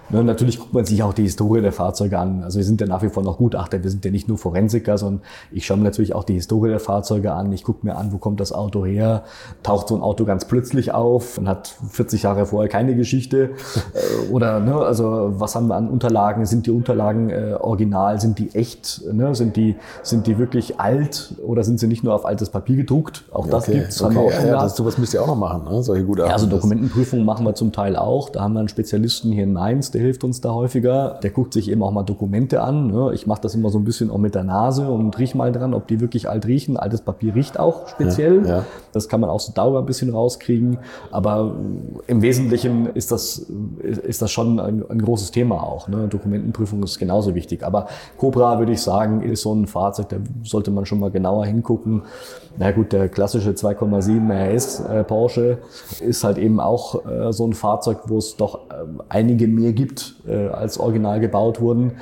[0.10, 2.44] ne, natürlich guckt man sich auch die Historie der Fahrzeuge an.
[2.44, 4.98] Also wir sind ja nach wie vor noch Gutachter, wir sind ja nicht nur Forensiker,
[4.98, 7.52] sondern ich schaue mir natürlich auch die Historie der Fahrzeuge an.
[7.52, 9.24] Ich gucke mir an, wo kommt das Auto her?
[9.64, 13.52] Taucht so ein Auto ganz plötzlich auf und hat 40 Jahre vorher keine Geschichte?
[13.94, 16.46] Äh, Oder ne, also was haben wir an Unterlagen?
[16.46, 18.20] Sind die Unterlagen äh, original?
[18.20, 19.02] Sind die echt?
[19.12, 19.36] Ne?
[19.36, 23.26] Sind, die, sind die wirklich alt oder sind sie nicht nur auf altes Papier gedruckt?
[23.32, 23.80] Auch das okay.
[23.80, 24.02] gibt's.
[24.02, 24.16] Okay.
[24.16, 25.84] haben wir auch ja, ja, das, sowas müsst ihr auch noch machen, ne?
[25.84, 26.30] solche Gutachten.
[26.30, 28.30] Ja, also Dokumentenprüfungen machen wir zum Teil auch.
[28.30, 31.20] Da haben wir einen Spezialisten hier in Mainz, der hilft uns da häufiger.
[31.22, 32.88] Der guckt sich eben auch mal Dokumente an.
[32.88, 33.12] ne.
[33.14, 35.74] Ich mache das immer so ein bisschen auch mit der Nase und riech mal dran,
[35.74, 36.78] ob die wirklich alt riechen.
[36.78, 38.46] Altes Papier riecht auch speziell.
[38.46, 38.66] Ja, ja.
[38.94, 40.80] Das kann man auch so dauer ein bisschen rauskriegen.
[41.12, 41.54] Aber
[42.08, 43.46] im Wesentlichen ist das,
[43.82, 45.90] ist das schon ein, ein großes Thema auch.
[45.90, 46.08] Ne?
[46.08, 47.64] Dokumentenprüfung ist genauso wichtig.
[47.64, 47.88] Aber
[48.18, 52.04] Cobra, würde ich sagen, ist so ein Fahrzeug, da sollte man schon mal genauer hingucken.
[52.58, 55.60] Na gut, der klassische 2,7 RS äh, Porsche
[56.02, 59.89] ist halt eben auch äh, so ein Fahrzeug, wo es doch ähm, einige mehr gibt,
[60.28, 61.98] äh, als original gebaut wurden.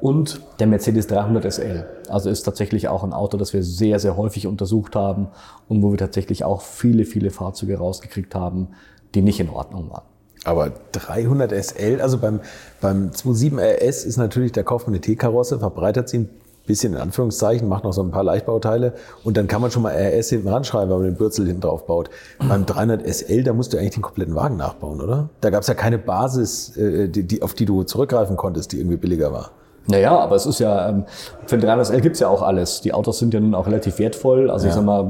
[0.00, 1.84] Und der Mercedes 300 SL.
[2.08, 5.28] Also ist tatsächlich auch ein Auto, das wir sehr, sehr häufig untersucht haben
[5.68, 8.68] und wo wir tatsächlich auch viele, viele Fahrzeuge rausgekriegt haben,
[9.14, 10.04] die nicht in Ordnung waren.
[10.44, 12.40] Aber 300 SL, also beim,
[12.80, 16.30] beim 27 RS ist natürlich, da kauft man eine T-Karosse, verbreitert sie ein
[16.66, 18.92] bisschen in Anführungszeichen, macht noch so ein paar Leichtbauteile
[19.24, 21.86] und dann kann man schon mal RS hinten ranschreiben, wenn man den Bürzel hinten drauf
[21.86, 22.10] baut.
[22.48, 25.28] Beim 300 SL, da musst du eigentlich den kompletten Wagen nachbauen, oder?
[25.40, 28.78] Da gab es ja keine Basis, äh, die, die, auf die du zurückgreifen konntest, die
[28.78, 29.50] irgendwie billiger war.
[29.88, 31.04] Naja, aber es ist ja, ähm,
[31.46, 32.80] für den 300SL gibt's ja auch alles.
[32.80, 34.50] Die Autos sind ja nun auch relativ wertvoll.
[34.50, 34.78] Also ich Ja.
[34.78, 35.06] sag mal,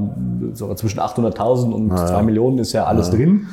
[0.53, 3.47] so zwischen 800.000 und 2 Millionen ist ja alles drin.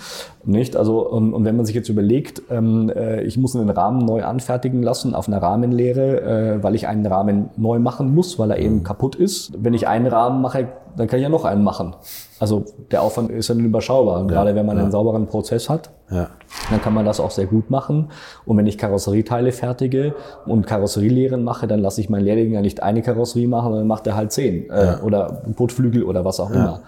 [0.45, 0.75] Nicht?
[0.75, 4.23] Also, und, und wenn man sich jetzt überlegt, ähm, äh, ich muss einen Rahmen neu
[4.25, 6.21] anfertigen lassen auf einer Rahmenlehre,
[6.57, 9.53] äh, weil ich einen Rahmen neu machen muss, weil er eben kaputt ist.
[9.57, 10.67] Wenn ich einen Rahmen mache,
[10.97, 11.95] dann kann ich ja noch einen machen.
[12.39, 14.19] Also der Aufwand ist dann überschaubar.
[14.19, 16.27] Und gerade wenn man einen sauberen Prozess hat, Ja.
[16.69, 18.09] dann kann man das auch sehr gut machen.
[18.45, 20.13] Und wenn ich Karosserieteile fertige
[20.45, 24.07] und Karosserielehren mache, dann lasse ich meinen Lehrling ja nicht eine Karosserie machen, sondern macht
[24.07, 24.69] er halt zehn.
[24.69, 26.81] Äh, oder Kotflügel oder was auch immer.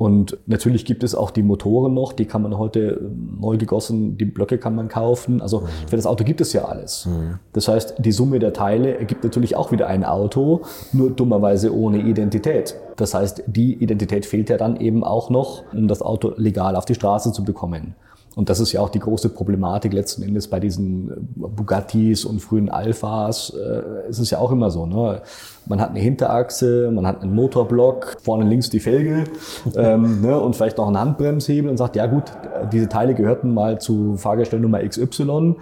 [0.00, 3.02] Und natürlich gibt es auch die Motoren noch, die kann man heute
[3.38, 5.42] neu gegossen, die Blöcke kann man kaufen.
[5.42, 7.06] Also für das Auto gibt es ja alles.
[7.52, 10.62] Das heißt, die Summe der Teile ergibt natürlich auch wieder ein Auto,
[10.94, 12.76] nur dummerweise ohne Identität.
[13.00, 16.84] Das heißt, die Identität fehlt ja dann eben auch noch, um das Auto legal auf
[16.84, 17.94] die Straße zu bekommen.
[18.36, 21.14] Und das ist ja auch die große Problematik letzten Endes bei diesen äh,
[21.48, 23.50] Bugattis und frühen Alphas.
[23.50, 24.86] Äh, ist es ja auch immer so.
[24.86, 25.22] Ne?
[25.66, 29.24] Man hat eine Hinterachse, man hat einen Motorblock, vorne links die Felge
[29.76, 30.38] ähm, ne?
[30.38, 32.24] und vielleicht noch einen Handbremshebel und sagt, ja gut,
[32.72, 35.56] diese Teile gehörten mal zu Fahrgestellnummer XY.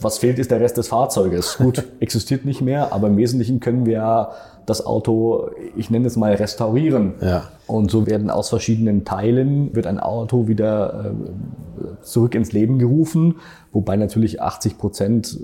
[0.00, 1.58] Was fehlt, ist der Rest des Fahrzeuges.
[1.58, 4.30] Gut, existiert nicht mehr, aber im Wesentlichen können wir ja
[4.70, 7.14] das Auto, ich nenne es mal, restaurieren.
[7.20, 7.48] Ja.
[7.66, 13.36] Und so werden aus verschiedenen Teilen, wird ein Auto wieder äh, zurück ins Leben gerufen,
[13.72, 15.38] wobei natürlich 80 Prozent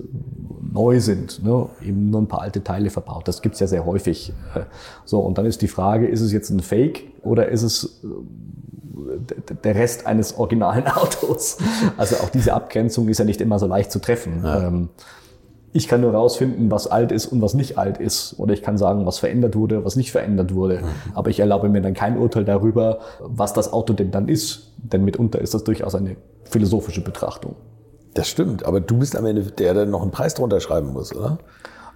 [0.72, 1.66] neu sind, ne?
[1.82, 3.28] eben nur ein paar alte Teile verbaut.
[3.28, 4.32] Das gibt's ja sehr häufig.
[4.54, 4.60] Äh,
[5.04, 9.54] So, und dann ist die Frage, ist es jetzt ein Fake oder ist es äh,
[9.64, 11.58] der Rest eines originalen Autos?
[11.96, 14.44] Also auch diese Abgrenzung ist ja nicht immer so leicht zu treffen.
[14.46, 14.88] Ähm,
[15.76, 18.38] Ich kann nur rausfinden, was alt ist und was nicht alt ist.
[18.38, 20.78] Oder ich kann sagen, was verändert wurde, was nicht verändert wurde.
[20.78, 21.12] Mhm.
[21.12, 24.72] Aber ich erlaube mir dann kein Urteil darüber, was das Auto denn dann ist.
[24.78, 27.56] Denn mitunter ist das durchaus eine philosophische Betrachtung.
[28.14, 31.14] Das stimmt, aber du bist am Ende der, der noch einen Preis drunter schreiben muss,
[31.14, 31.36] oder?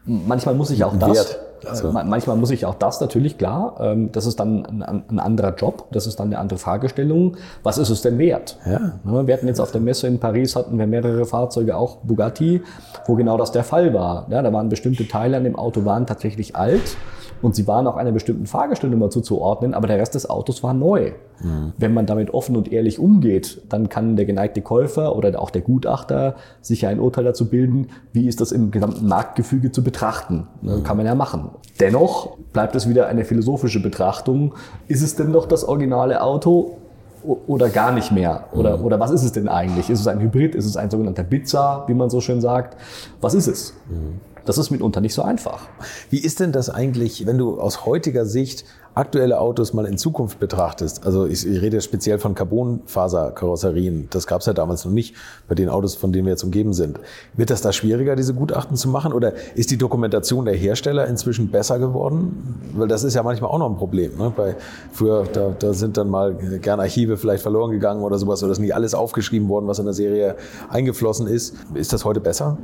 [0.04, 1.16] Manchmal muss ich auch das.
[1.16, 1.38] Wert.
[1.66, 1.92] Also.
[1.92, 3.76] Manchmal muss ich auch das natürlich, klar.
[3.80, 7.36] Ähm, das ist dann ein, ein, anderer Job, das ist dann eine andere Fragestellung.
[7.62, 8.56] Was ist es denn wert?
[8.64, 8.92] Ja.
[9.04, 12.62] Wir hatten jetzt auf der Messe in Paris, hatten wir mehrere Fahrzeuge, auch Bugatti,
[13.06, 14.26] wo genau das der Fall war.
[14.30, 16.96] Ja, da waren bestimmte Teile an dem Auto waren tatsächlich alt
[17.42, 21.12] und sie waren auch einer bestimmten Fahrgestellnummer zuzuordnen, aber der Rest des Autos war neu.
[21.42, 21.72] Mhm.
[21.78, 25.62] Wenn man damit offen und ehrlich umgeht, dann kann der geneigte Käufer oder auch der
[25.62, 30.48] Gutachter sich ein Urteil dazu bilden, wie ist das im gesamten Marktgefüge zu betrachten.
[30.62, 30.82] Mhm.
[30.82, 31.50] Kann man ja machen.
[31.78, 34.54] Dennoch bleibt es wieder eine philosophische Betrachtung.
[34.88, 36.76] Ist es denn noch das originale Auto?
[37.22, 38.44] oder gar nicht mehr?
[38.52, 38.84] Oder, mhm.
[38.84, 39.90] oder was ist es denn eigentlich?
[39.90, 40.54] Ist es ein Hybrid?
[40.54, 42.76] Ist es ein sogenannter Pizza, wie man so schön sagt?
[43.20, 43.74] Was ist es?
[43.88, 44.20] Mhm.
[44.44, 45.68] Das ist mitunter nicht so einfach.
[46.10, 48.64] Wie ist denn das eigentlich, wenn du aus heutiger Sicht
[48.94, 54.40] aktuelle Autos mal in Zukunft betrachtest, also ich, ich rede speziell von Carbonfaserkarosserien, das gab
[54.40, 55.14] es ja damals noch nicht
[55.48, 56.98] bei den Autos, von denen wir jetzt umgeben sind.
[57.34, 61.50] Wird das da schwieriger, diese Gutachten zu machen oder ist die Dokumentation der Hersteller inzwischen
[61.50, 62.60] besser geworden?
[62.74, 64.16] Weil das ist ja manchmal auch noch ein Problem.
[64.18, 64.32] Ne?
[64.36, 64.56] Bei,
[64.92, 68.58] früher, da, da sind dann mal gern Archive vielleicht verloren gegangen oder sowas oder ist
[68.58, 70.36] nicht alles aufgeschrieben worden, was in der Serie
[70.68, 71.54] eingeflossen ist.
[71.74, 72.58] Ist das heute besser?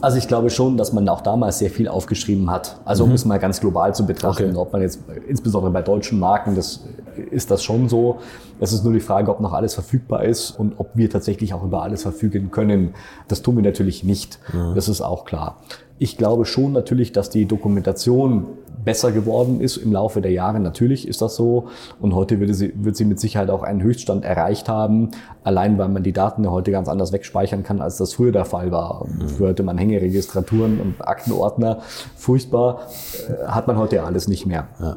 [0.00, 2.78] Also ich glaube schon, dass man auch damals sehr viel aufgeschrieben hat.
[2.84, 3.14] Also um mhm.
[3.14, 4.56] es mal ganz global zu betrachten, okay.
[4.56, 6.84] ob man jetzt insbesondere bei deutschen Marken, das
[7.30, 8.18] ist das schon so.
[8.60, 11.64] Es ist nur die Frage, ob noch alles verfügbar ist und ob wir tatsächlich auch
[11.64, 12.94] über alles verfügen können.
[13.28, 14.38] Das tun wir natürlich nicht.
[14.52, 14.74] Mhm.
[14.74, 15.56] Das ist auch klar.
[15.98, 18.46] Ich glaube schon natürlich, dass die Dokumentation
[18.84, 20.60] besser geworden ist im Laufe der Jahre.
[20.60, 21.68] Natürlich ist das so.
[22.00, 25.10] Und heute wird sie, wird sie mit Sicherheit auch einen Höchststand erreicht haben.
[25.42, 28.44] Allein, weil man die Daten ja heute ganz anders wegspeichern kann, als das früher der
[28.44, 29.06] Fall war.
[29.06, 29.28] Mhm.
[29.28, 31.78] Früher hatte man Hängeregistraturen und Aktenordner.
[32.16, 32.82] Furchtbar.
[33.28, 34.68] Äh, hat man heute ja alles nicht mehr.
[34.80, 34.96] Ja.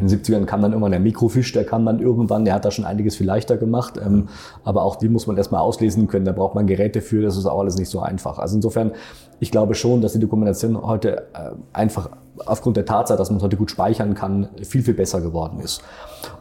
[0.00, 2.70] In den 70ern kam dann irgendwann der Mikrofisch, der kam dann irgendwann, der hat da
[2.70, 3.94] schon einiges viel leichter gemacht.
[4.04, 4.28] Ähm,
[4.64, 6.24] aber auch die muss man erstmal auslesen können.
[6.24, 8.38] Da braucht man Geräte für, das ist auch alles nicht so einfach.
[8.38, 8.92] Also insofern,
[9.40, 12.10] ich glaube schon, dass die Dokumentation heute äh, einfach
[12.46, 15.82] aufgrund der Tatsache, dass man es heute gut speichern kann, viel, viel besser geworden ist.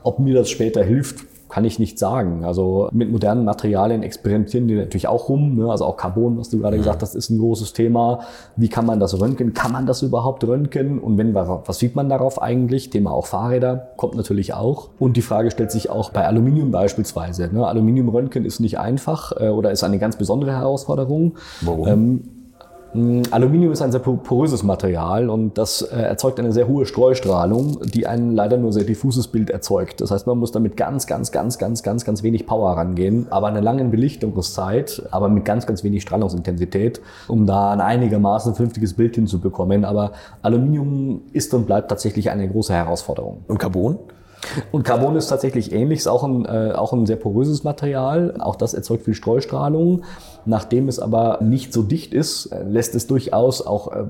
[0.04, 2.44] Ob mir das später hilft, kann ich nicht sagen.
[2.44, 5.56] Also mit modernen Materialien experimentieren die natürlich auch rum.
[5.56, 5.70] Ne?
[5.70, 8.20] Also auch Carbon, was du gerade gesagt hast, ist ein großes Thema.
[8.56, 9.54] Wie kann man das röntgen?
[9.54, 11.00] Kann man das überhaupt röntgen?
[11.00, 12.90] Und wenn, was sieht man darauf eigentlich?
[12.90, 14.90] Thema auch Fahrräder kommt natürlich auch.
[15.00, 17.50] Und die Frage stellt sich auch bei Aluminium beispielsweise.
[17.52, 17.66] Ne?
[17.66, 21.38] Aluminiumröntgen ist nicht einfach äh, oder ist eine ganz besondere Herausforderung.
[21.62, 21.88] Warum?
[21.88, 22.37] Ähm,
[22.94, 28.08] Aluminium ist ein sehr poröses Material und das äh, erzeugt eine sehr hohe Streustrahlung, die
[28.08, 30.00] ein leider nur sehr diffuses Bild erzeugt.
[30.02, 33.48] Das heißt, man muss damit ganz, ganz, ganz, ganz, ganz, ganz wenig Power rangehen, aber
[33.48, 39.16] eine lange Belichtungszeit, aber mit ganz, ganz wenig Strahlungsintensität, um da ein einigermaßen vernünftiges Bild
[39.16, 39.84] hinzubekommen.
[39.84, 43.44] Aber Aluminium ist und bleibt tatsächlich eine große Herausforderung.
[43.48, 44.00] Und Carbon?
[44.72, 48.36] Und Carbon ist tatsächlich ähnlich, ist auch ein, äh, auch ein sehr poröses Material.
[48.40, 50.04] Auch das erzeugt viel Streustrahlung.
[50.46, 54.06] Nachdem es aber nicht so dicht ist, äh, lässt es durchaus auch äh, äh,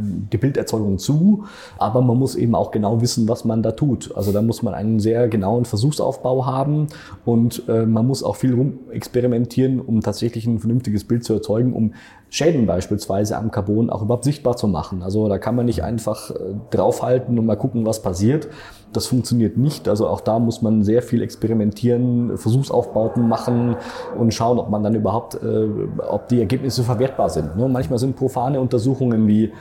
[0.00, 1.44] die Bilderzeugung zu.
[1.78, 4.14] Aber man muss eben auch genau wissen, was man da tut.
[4.14, 6.88] Also da muss man einen sehr genauen Versuchsaufbau haben
[7.24, 11.72] und äh, man muss auch viel rum experimentieren, um tatsächlich ein vernünftiges Bild zu erzeugen,
[11.72, 11.94] um
[12.30, 15.02] Schäden beispielsweise am Carbon auch überhaupt sichtbar zu machen.
[15.02, 16.34] Also da kann man nicht einfach äh,
[16.70, 18.48] draufhalten und mal gucken, was passiert.
[18.92, 19.88] Das funktioniert nicht.
[19.88, 23.76] Also auch da muss man sehr viel experimentieren, Versuchsaufbauten machen
[24.18, 25.68] und schauen, ob man dann überhaupt, äh,
[26.08, 27.56] ob die Ergebnisse verwertbar sind.
[27.56, 27.68] Ne?
[27.68, 29.52] Manchmal sind profane Untersuchungen wie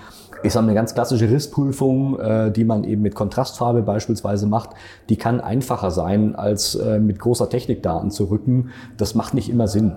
[0.44, 4.72] ich sage eine ganz klassische Rissprüfung, äh, die man eben mit Kontrastfarbe beispielsweise macht,
[5.10, 8.70] die kann einfacher sein, als äh, mit großer Technik da anzurücken.
[8.98, 9.96] Das macht nicht immer Sinn.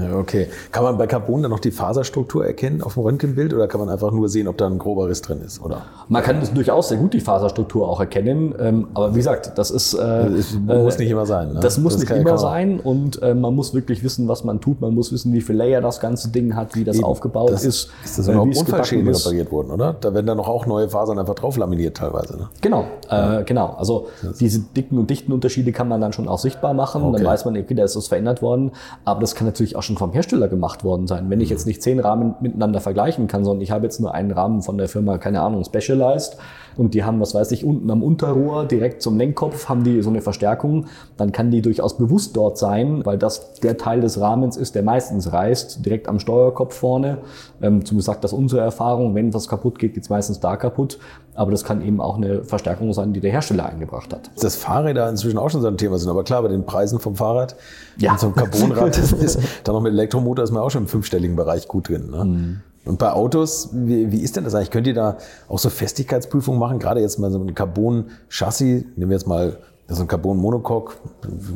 [0.00, 0.48] Ja, okay.
[0.72, 3.88] Kann man bei Carbon dann noch die Faserstruktur erkennen auf dem Röntgenbild oder kann man
[3.88, 5.62] einfach nur sehen, ob da ein grober Riss drin ist?
[5.62, 5.82] Oder?
[6.08, 9.70] Man kann das durchaus sehr gut die Faserstruktur auch erkennen, ähm, aber wie gesagt, das
[9.70, 11.54] ist äh, das muss nicht immer sein.
[11.54, 11.60] Ne?
[11.60, 14.80] Das muss das nicht immer sein und äh, man muss wirklich wissen, was man tut.
[14.80, 17.04] Man muss wissen, wie viele Layer das ganze Ding hat, wie das Eben.
[17.04, 17.90] aufgebaut das, ist.
[18.04, 19.94] Ist das äh, überhaupt Unfallschäden repariert worden, oder?
[20.00, 22.36] Da werden dann noch auch neue Fasern einfach drauf laminiert teilweise.
[22.36, 22.48] Ne?
[22.60, 23.74] Genau, äh, genau.
[23.78, 24.08] Also
[24.40, 27.02] diese dicken und dichten Unterschiede kann man dann schon auch sichtbar machen.
[27.02, 27.16] Okay.
[27.18, 28.72] Dann weiß man, okay, da ist was verändert worden.
[29.04, 31.30] Aber das kann natürlich auch schon vom Hersteller gemacht worden sein.
[31.30, 34.30] Wenn ich jetzt nicht zehn Rahmen miteinander vergleichen kann, sondern ich habe jetzt nur einen
[34.30, 36.36] Rahmen von der Firma, keine Ahnung, Specialized
[36.76, 40.10] und die haben, was weiß ich, unten am Unterrohr direkt zum Lenkkopf haben die so
[40.10, 44.56] eine Verstärkung, dann kann die durchaus bewusst dort sein, weil das der Teil des Rahmens
[44.56, 47.18] ist, der meistens reißt, direkt am Steuerkopf vorne.
[47.62, 50.98] Ähm, zumindest sagt das unsere Erfahrung, wenn was kaputt geht, geht es meistens da kaputt.
[51.36, 54.30] Aber das kann eben auch eine Verstärkung sein, die der Hersteller eingebracht hat.
[54.40, 57.14] Dass Fahrräder inzwischen auch schon so ein Thema sind, aber klar, bei den Preisen vom
[57.14, 57.56] Fahrrad,
[57.98, 58.16] ja.
[58.18, 61.68] so ein Carbonrad ist, dann noch mit Elektromotor ist man auch schon im fünfstelligen Bereich
[61.68, 62.10] gut drin.
[62.10, 62.24] Ne?
[62.24, 62.60] Mhm.
[62.86, 64.70] Und bei Autos, wie, wie ist denn das eigentlich?
[64.70, 65.18] Könnt ihr da
[65.48, 66.78] auch so Festigkeitsprüfungen machen?
[66.78, 69.58] Gerade jetzt mal so ein Carbon-Chassis, nehmen wir jetzt mal
[69.88, 70.94] so ein Carbon-Monocoque,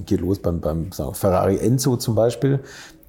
[0.07, 2.61] geht los beim, beim Ferrari Enzo zum Beispiel.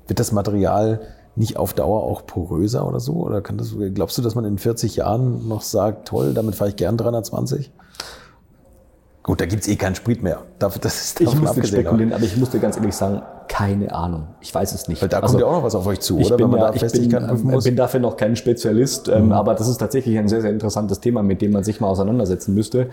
[0.08, 1.02] Wird das Material
[1.36, 3.14] nicht auf Dauer auch poröser oder so?
[3.14, 6.70] Oder kann das, glaubst du, dass man in 40 Jahren noch sagt, toll, damit fahre
[6.70, 7.72] ich gern 320?
[9.24, 10.44] Gut, da gibt's eh keinen Sprit mehr.
[10.58, 13.22] Das ist ich muss spekulieren, aber ich muss dir ganz ehrlich sagen,
[13.52, 14.28] keine Ahnung.
[14.40, 15.02] Ich weiß es nicht.
[15.02, 16.38] Weil da kommt also, ja auch noch was auf euch zu, oder?
[16.38, 19.32] Bin, ja, ich bin, äh, bin, dafür noch kein Spezialist, ähm, mhm.
[19.34, 22.56] aber das ist tatsächlich ein sehr, sehr interessantes Thema, mit dem man sich mal auseinandersetzen
[22.56, 22.88] müsste.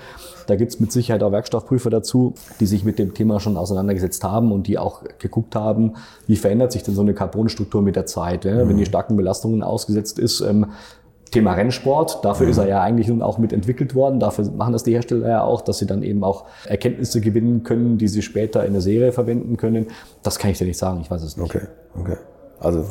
[0.48, 4.50] Da gibt's mit Sicherheit auch Werkstoffprüfer dazu, die sich mit dem Thema schon auseinandergesetzt haben
[4.50, 5.94] und die auch geguckt haben,
[6.26, 8.64] wie verändert sich denn so eine Carbonstruktur mit der Zeit, ja?
[8.64, 8.68] mhm.
[8.68, 10.40] wenn die starken Belastungen ausgesetzt ist.
[10.40, 10.66] Ähm,
[11.31, 12.53] Thema Rennsport, dafür mhm.
[12.53, 14.20] ist er ja eigentlich nun auch mitentwickelt worden.
[14.20, 17.99] Dafür machen das die Hersteller ja auch, dass sie dann eben auch Erkenntnisse gewinnen können,
[17.99, 19.87] die sie später in der Serie verwenden können.
[20.22, 21.55] Das kann ich dir nicht sagen, ich weiß es nicht.
[21.55, 21.66] Okay,
[21.99, 22.16] okay.
[22.61, 22.85] Also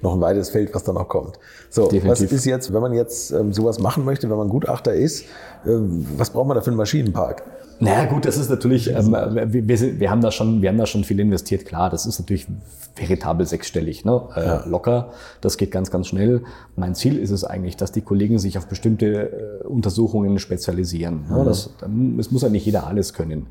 [0.00, 1.38] noch ein weites Feld, was da noch kommt.
[1.68, 2.10] So, Definitiv.
[2.10, 5.26] was ist jetzt, wenn man jetzt ähm, sowas machen möchte, wenn man Gutachter ist,
[5.66, 7.42] ähm, was braucht man da für einen Maschinenpark?
[7.80, 11.02] Naja, gut, das ist natürlich, ähm, wir, wir, haben da schon, wir haben da schon
[11.02, 12.46] viel investiert, klar, das ist natürlich
[12.94, 14.20] veritabel sechsstellig, ne?
[14.36, 14.64] Äh, ja.
[14.66, 15.10] locker,
[15.40, 16.42] das geht ganz, ganz schnell.
[16.76, 21.24] Mein Ziel ist es eigentlich, dass die Kollegen sich auf bestimmte äh, Untersuchungen spezialisieren.
[21.30, 21.42] Ne?
[21.44, 21.70] Das,
[22.18, 23.46] es muss ja nicht jeder alles können.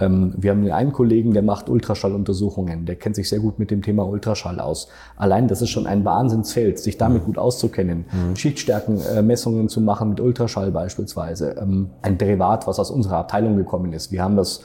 [0.00, 3.82] Ähm, wir haben einen Kollegen, der macht Ultraschalluntersuchungen, der kennt sich sehr gut mit dem
[3.82, 4.88] Thema Ultraschall aus.
[5.16, 7.26] Allein das ist schon ein Wahnsinnsfeld, sich damit mhm.
[7.26, 8.36] gut auszukennen, mhm.
[8.36, 11.56] Schichtstärkenmessungen zu machen mit Ultraschall beispielsweise.
[11.60, 14.12] Ähm, ein Derivat, was aus unserer Abteilung gekommen gekommen ist.
[14.12, 14.62] Wir haben das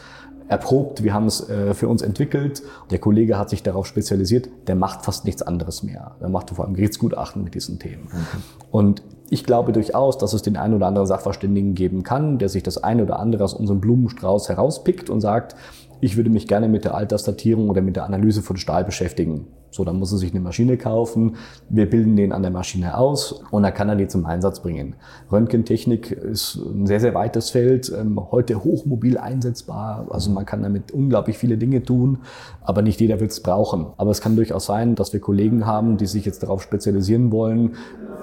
[0.47, 2.64] erprobt, wir haben es äh, für uns entwickelt.
[2.89, 6.16] Der Kollege hat sich darauf spezialisiert, der macht fast nichts anderes mehr.
[6.22, 8.05] Der macht vor allem Gerichtsgutachten mit diesen Themen.
[8.12, 8.43] Mhm.
[8.72, 12.64] Und ich glaube durchaus, dass es den einen oder anderen Sachverständigen geben kann, der sich
[12.64, 15.55] das eine oder andere aus unserem Blumenstrauß herauspickt und sagt,
[16.01, 19.47] ich würde mich gerne mit der Altersdatierung oder mit der Analyse von Stahl beschäftigen.
[19.72, 21.36] So, dann muss er sich eine Maschine kaufen.
[21.70, 24.95] Wir bilden den an der Maschine aus und dann kann er die zum Einsatz bringen.
[25.32, 27.91] Röntgentechnik ist ein sehr, sehr weites Feld.
[27.95, 30.07] Ähm, heute hochmobil einsetzbar.
[30.09, 32.20] Also man kann damit unglaublich viele Dinge tun,
[32.61, 33.88] aber nicht jeder wird es brauchen.
[33.97, 37.76] Aber es kann durchaus sein, dass wir Kollegen haben, die sich jetzt darauf spezialisieren wollen,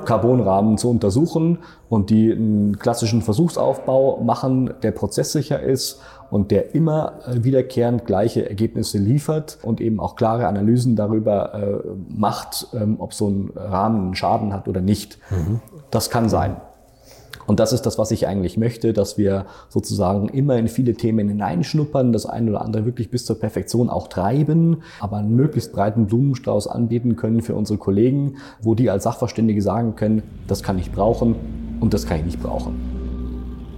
[0.04, 6.00] Carbonrahmen zu untersuchen und die einen klassischen Versuchsaufbau machen, der prozesssicher ist
[6.30, 11.88] und der immer äh, wiederkehrend gleiche Ergebnisse liefert und eben auch klare Analysen darüber äh,
[12.08, 15.18] macht, ähm, ob so ein Rahmen einen Schaden hat oder nicht.
[15.30, 15.60] Mhm.
[15.90, 16.56] Das kann sein.
[17.46, 21.28] Und das ist das, was ich eigentlich möchte, dass wir sozusagen immer in viele Themen
[21.28, 26.06] hineinschnuppern, das eine oder andere wirklich bis zur Perfektion auch treiben, aber einen möglichst breiten
[26.06, 30.90] Blumenstrauß anbieten können für unsere Kollegen, wo die als Sachverständige sagen können, das kann ich
[30.90, 31.36] brauchen
[31.80, 32.95] und das kann ich nicht brauchen.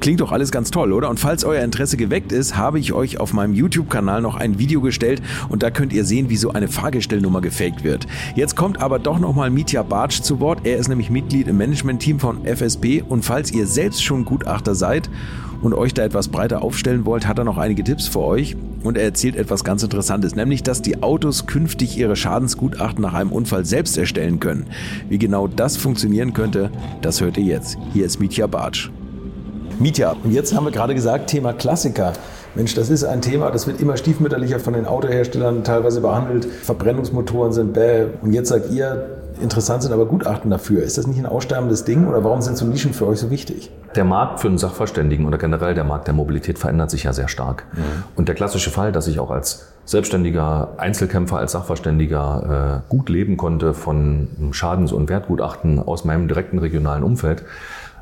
[0.01, 1.11] Klingt doch alles ganz toll, oder?
[1.11, 4.81] Und falls euer Interesse geweckt ist, habe ich euch auf meinem YouTube-Kanal noch ein Video
[4.81, 8.07] gestellt und da könnt ihr sehen, wie so eine Fahrgestellnummer gefaked wird.
[8.37, 10.61] Jetzt kommt aber doch nochmal Mitya Bartsch zu Wort.
[10.65, 15.11] Er ist nämlich Mitglied im Management-Team von FSB und falls ihr selbst schon Gutachter seid
[15.63, 18.97] und euch da etwas breiter aufstellen wollt, hat er noch einige Tipps für euch und
[18.97, 23.65] er erzählt etwas ganz Interessantes, nämlich, dass die Autos künftig ihre Schadensgutachten nach einem Unfall
[23.65, 24.67] selbst erstellen können.
[25.09, 26.71] Wie genau das funktionieren könnte,
[27.03, 27.79] das hört ihr jetzt.
[27.93, 28.91] Hier ist Mitya Bartsch.
[29.81, 32.13] Mietja, und jetzt haben wir gerade gesagt, Thema Klassiker.
[32.57, 36.47] Mensch, das ist ein Thema, das wird immer stiefmütterlicher von den Autoherstellern teilweise behandelt.
[36.47, 38.07] Verbrennungsmotoren sind bäh.
[38.21, 40.83] Und jetzt sagt ihr, interessant sind aber Gutachten dafür.
[40.83, 43.71] Ist das nicht ein aussterbendes Ding oder warum sind so Nischen für euch so wichtig?
[43.95, 47.29] Der Markt für einen Sachverständigen oder generell der Markt der Mobilität verändert sich ja sehr
[47.29, 47.65] stark.
[47.75, 47.83] Mhm.
[48.17, 53.37] Und der klassische Fall, dass ich auch als selbstständiger Einzelkämpfer, als Sachverständiger äh, gut leben
[53.37, 57.45] konnte von Schadens- und Wertgutachten aus meinem direkten regionalen Umfeld,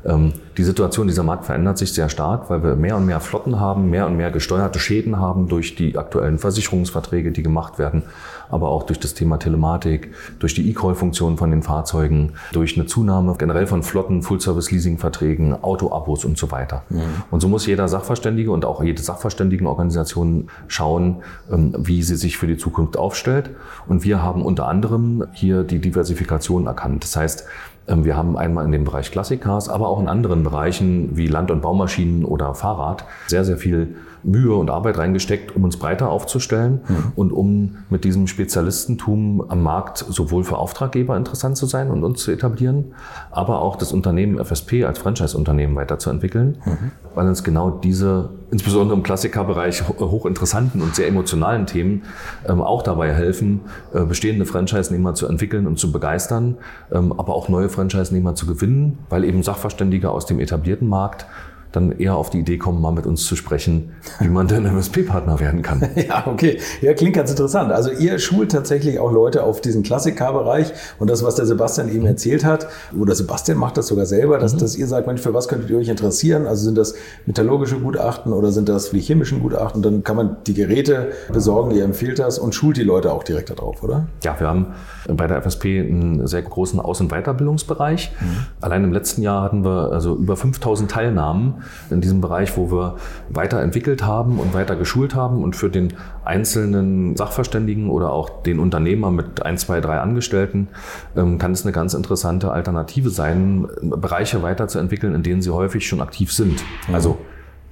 [0.03, 3.89] die Situation dieser Markt verändert sich sehr stark, weil wir mehr und mehr Flotten haben,
[3.89, 8.03] mehr und mehr gesteuerte Schäden haben durch die aktuellen Versicherungsverträge, die gemacht werden,
[8.49, 13.35] aber auch durch das Thema Telematik, durch die E-Call-Funktion von den Fahrzeugen, durch eine Zunahme
[13.37, 16.83] generell von Flotten, Full-Service-Leasing-Verträgen, Auto-Abos und so weiter.
[16.89, 17.01] Mhm.
[17.29, 21.17] Und so muss jeder Sachverständige und auch jede Sachverständigenorganisation schauen,
[21.51, 23.49] ähm, wie sie sich für die Zukunft aufstellt.
[23.87, 27.03] Und wir haben unter anderem hier die Diversifikation erkannt.
[27.03, 31.15] Das heißt, ähm, wir haben einmal in dem Bereich Klassikcars, aber auch in anderen Bereichen
[31.15, 35.77] wie Land- und Baumaschinen oder Fahrrad sehr, sehr viel Mühe und Arbeit reingesteckt, um uns
[35.77, 37.11] breiter aufzustellen mhm.
[37.15, 42.21] und um mit diesem Spezialistentum am Markt sowohl für Auftraggeber interessant zu sein und uns
[42.21, 42.93] zu etablieren,
[43.31, 46.91] aber auch das Unternehmen FSP als Franchise-Unternehmen weiterzuentwickeln, mhm.
[47.15, 52.03] weil uns genau diese, insbesondere im Klassikerbereich, hochinteressanten und sehr emotionalen Themen
[52.47, 53.61] ähm, auch dabei helfen,
[53.93, 56.57] äh, bestehende Franchise-Nehmer zu entwickeln und zu begeistern,
[56.91, 61.25] ähm, aber auch neue Franchise-Nehmer zu gewinnen, weil eben Sachverständige aus dem etablierten Markt
[61.71, 65.39] dann eher auf die Idee kommen, mal mit uns zu sprechen, wie man denn MSP-Partner
[65.39, 65.81] werden kann.
[66.07, 66.59] Ja, okay.
[66.81, 67.71] Ja, klingt ganz interessant.
[67.71, 72.05] Also ihr schult tatsächlich auch Leute auf diesen Klassiker-Bereich und das, was der Sebastian eben
[72.05, 74.59] erzählt hat, oder Sebastian macht das sogar selber, dass, mhm.
[74.59, 76.45] dass ihr sagt, Mensch, für was könntet ihr euch interessieren?
[76.45, 76.95] Also sind das
[77.25, 79.81] metallurgische Gutachten oder sind das wie chemischen Gutachten?
[79.81, 83.23] Dann kann man die Geräte besorgen, die ihr empfiehlt das und schult die Leute auch
[83.23, 84.07] direkt darauf, oder?
[84.23, 84.67] Ja, wir haben
[85.15, 88.11] bei der FSP einen sehr großen Aus- und Weiterbildungsbereich.
[88.19, 88.25] Mhm.
[88.61, 92.95] Allein im letzten Jahr hatten wir also über 5000 Teilnahmen in diesem Bereich, wo wir
[93.29, 95.93] weiterentwickelt haben und weiter geschult haben und für den
[96.25, 100.67] einzelnen Sachverständigen oder auch den Unternehmer mit ein, zwei, drei Angestellten
[101.15, 106.01] ähm, kann es eine ganz interessante Alternative sein, Bereiche weiterzuentwickeln, in denen sie häufig schon
[106.01, 106.63] aktiv sind.
[106.87, 106.95] Mhm.
[106.95, 107.17] Also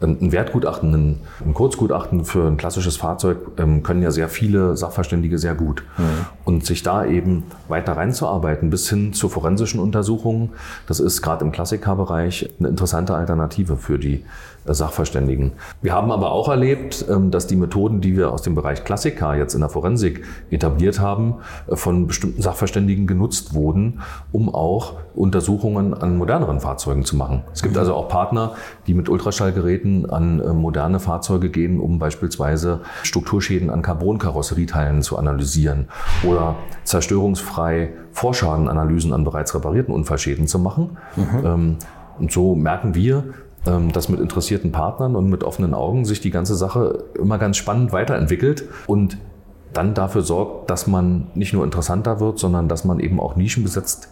[0.02, 5.38] ein Wertgutachten, ein, ein Kurzgutachten für ein klassisches Fahrzeug ähm, können ja sehr viele Sachverständige
[5.38, 5.84] sehr gut.
[5.98, 6.04] Mhm.
[6.44, 10.52] Und sich da eben weiter reinzuarbeiten bis hin zur forensischen Untersuchung,
[10.88, 14.26] das ist gerade im Klassikerbereich eine interessante Alternative für die
[14.74, 15.54] Sachverständigen.
[15.82, 19.36] Wir haben aber auch erlebt, ähm, dass die Methoden, die wir aus dem Bereich Klassiker
[19.36, 21.36] jetzt in der Forensik etabliert haben,
[21.68, 24.02] äh, von bestimmten Sachverständigen genutzt wurden,
[24.32, 27.44] um auch Untersuchungen an moderneren Fahrzeugen zu machen.
[27.54, 27.80] Es gibt mhm.
[27.80, 28.56] also auch Partner,
[28.88, 35.90] die mit Ultraschallgeräten an äh, moderne Fahrzeuge gehen, um beispielsweise Strukturschäden an Carbonkarosserieteilen zu analysieren
[36.24, 40.98] oder zerstörungsfrei Vorschadenanalysen an bereits reparierten Unfallschäden zu machen.
[41.16, 41.46] Mhm.
[41.46, 41.78] Ähm,
[42.18, 43.26] und so merken wir,
[43.68, 47.58] ähm, dass mit interessierten Partnern und mit offenen Augen sich die ganze Sache immer ganz
[47.58, 49.18] spannend weiterentwickelt und
[49.74, 53.64] dann dafür sorgt, dass man nicht nur interessanter wird, sondern dass man eben auch Nischen
[53.64, 54.10] besetzt,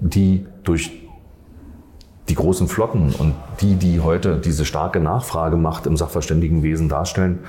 [0.00, 0.90] die durch
[2.28, 7.40] die großen Flotten und die, die heute diese starke Nachfrage macht im Sachverständigenwesen darstellen,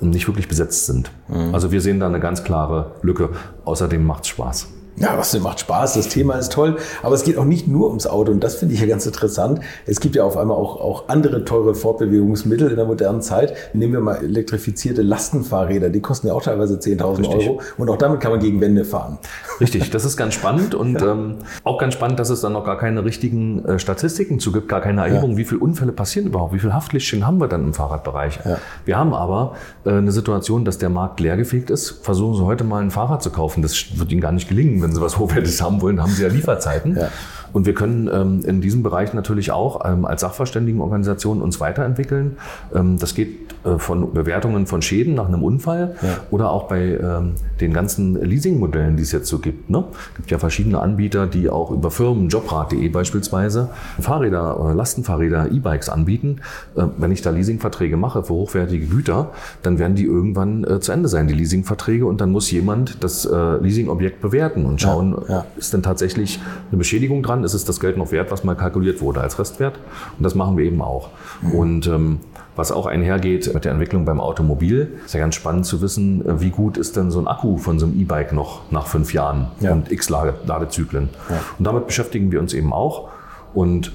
[0.00, 1.10] nicht wirklich besetzt sind.
[1.26, 1.52] Mhm.
[1.52, 3.30] Also wir sehen da eine ganz klare Lücke.
[3.64, 4.68] Außerdem macht es Spaß.
[5.00, 8.06] Ja, was macht Spaß, das Thema ist toll, aber es geht auch nicht nur ums
[8.06, 9.60] Auto und das finde ich ja ganz interessant.
[9.86, 13.54] Es gibt ja auf einmal auch, auch andere teure Fortbewegungsmittel in der modernen Zeit.
[13.74, 18.20] Nehmen wir mal elektrifizierte Lastenfahrräder, die kosten ja auch teilweise 10.000 Euro und auch damit
[18.20, 19.18] kann man gegen Wände fahren.
[19.60, 21.12] Richtig, das ist ganz spannend und ja.
[21.12, 24.68] ähm, auch ganz spannend, dass es dann noch gar keine richtigen äh, Statistiken zu gibt,
[24.68, 25.36] gar keine Erhebung, ja.
[25.36, 28.40] wie viele Unfälle passieren überhaupt, wie viele Haftlichtchen haben wir dann im Fahrradbereich.
[28.44, 28.58] Ja.
[28.84, 32.00] Wir haben aber äh, eine Situation, dass der Markt leergefegt ist.
[32.02, 34.94] Versuchen Sie heute mal ein Fahrrad zu kaufen, das wird Ihnen gar nicht gelingen, wenn
[34.94, 36.96] Sie was Hochwertiges haben wollen, haben Sie ja Lieferzeiten.
[36.96, 37.10] Ja.
[37.52, 42.36] Und wir können ähm, in diesem Bereich natürlich auch ähm, als Sachverständigenorganisation uns weiterentwickeln.
[42.74, 46.08] Ähm, das geht äh, von Bewertungen von Schäden nach einem Unfall ja.
[46.30, 49.68] oder auch bei ähm, den ganzen Leasingmodellen, die es jetzt so gibt.
[49.70, 49.84] Ne?
[50.10, 53.70] Es gibt ja verschiedene Anbieter, die auch über Firmen, jobrad.de beispielsweise,
[54.00, 56.40] Fahrräder, Lastenfahrräder, E-Bikes anbieten.
[56.76, 59.30] Äh, wenn ich da Leasingverträge mache für hochwertige Güter,
[59.62, 62.06] dann werden die irgendwann äh, zu Ende sein, die Leasingverträge.
[62.06, 65.46] Und dann muss jemand das äh, Leasingobjekt bewerten und schauen, ja, ja.
[65.56, 66.38] ist denn tatsächlich
[66.70, 67.37] eine Beschädigung dran?
[67.44, 69.78] Ist es das Geld noch wert, was mal kalkuliert wurde als Restwert?
[70.16, 71.10] Und das machen wir eben auch.
[71.42, 71.54] Mhm.
[71.54, 72.20] Und ähm,
[72.58, 74.98] was auch einhergeht mit der Entwicklung beim Automobil.
[75.04, 77.78] Ist ja ganz spannend zu wissen, äh, wie gut ist denn so ein Akku von
[77.78, 79.72] so einem E-Bike noch nach fünf Jahren ja.
[79.72, 81.08] und x Ladezyklen.
[81.30, 81.40] Ja.
[81.56, 83.10] Und damit beschäftigen wir uns eben auch.
[83.54, 83.92] Und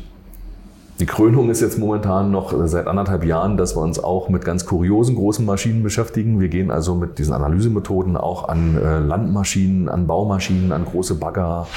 [0.99, 4.65] die Krönung ist jetzt momentan noch seit anderthalb Jahren, dass wir uns auch mit ganz
[4.67, 6.39] kuriosen großen Maschinen beschäftigen.
[6.39, 11.67] Wir gehen also mit diesen Analysemethoden auch an äh, Landmaschinen, an Baumaschinen, an große Bagger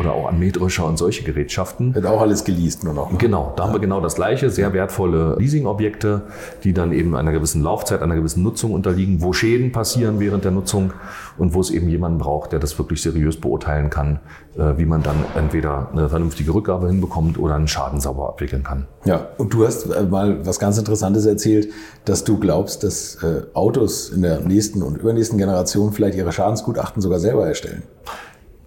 [0.00, 1.94] oder auch an Mähdrescher und solche Gerätschaften.
[1.94, 3.12] Wird auch alles geleast nur noch.
[3.12, 3.18] Ne?
[3.18, 4.48] Genau, da haben wir genau das Gleiche.
[4.48, 6.22] Sehr wertvolle Leasingobjekte,
[6.64, 10.50] die dann eben einer gewissen Laufzeit, einer gewissen Nutzung unterliegen, wo Schäden passieren während der
[10.50, 10.94] Nutzung
[11.36, 14.20] und wo es eben jemanden braucht, der das wirklich seriös beurteilen kann,
[14.54, 18.86] wie man dann entweder eine vernünftige Rückgabe hinbekommt oder einen Schaden sauber abwickeln kann.
[19.04, 21.68] Ja, und du hast äh, mal was ganz Interessantes erzählt,
[22.04, 27.00] dass du glaubst, dass äh, Autos in der nächsten und übernächsten Generation vielleicht ihre Schadensgutachten
[27.00, 27.82] sogar selber erstellen.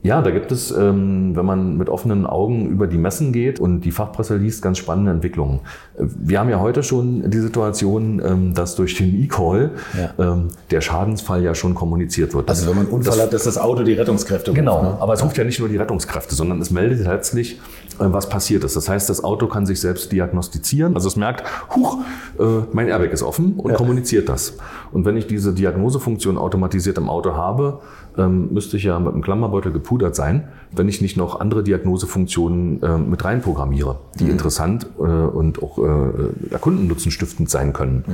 [0.05, 3.81] Ja, da gibt es, ähm, wenn man mit offenen Augen über die Messen geht und
[3.81, 5.61] die Fachpresse liest, ganz spannende Entwicklungen.
[5.97, 10.13] Wir haben ja heute schon die Situation, ähm, dass durch den E-Call ja.
[10.23, 12.47] Ähm, der Schadensfall ja schon kommuniziert wird.
[12.49, 14.59] Also wenn man einen Unfall das, hat, dass das Auto die Rettungskräfte ruft.
[14.59, 14.97] Genau, ne?
[14.99, 18.63] aber es ruft ja nicht nur die Rettungskräfte, sondern es meldet letztlich, äh, was passiert
[18.63, 18.75] ist.
[18.75, 20.93] Das heißt, das Auto kann sich selbst diagnostizieren.
[20.93, 21.43] Also es merkt,
[21.75, 21.97] huch,
[22.37, 22.43] äh,
[22.73, 23.75] mein Airbag ist offen und ja.
[23.75, 24.57] kommuniziert das.
[24.91, 27.79] Und wenn ich diese Diagnosefunktion automatisiert im Auto habe,
[28.17, 32.81] ähm, müsste ich ja mit einem Klammerbeutel gepudert sein, wenn ich nicht noch andere Diagnosefunktionen
[32.83, 34.31] äh, mit reinprogrammiere, die mhm.
[34.31, 38.03] interessant äh, und auch äh, Kundennutzen stiftend sein können.
[38.07, 38.13] Mhm.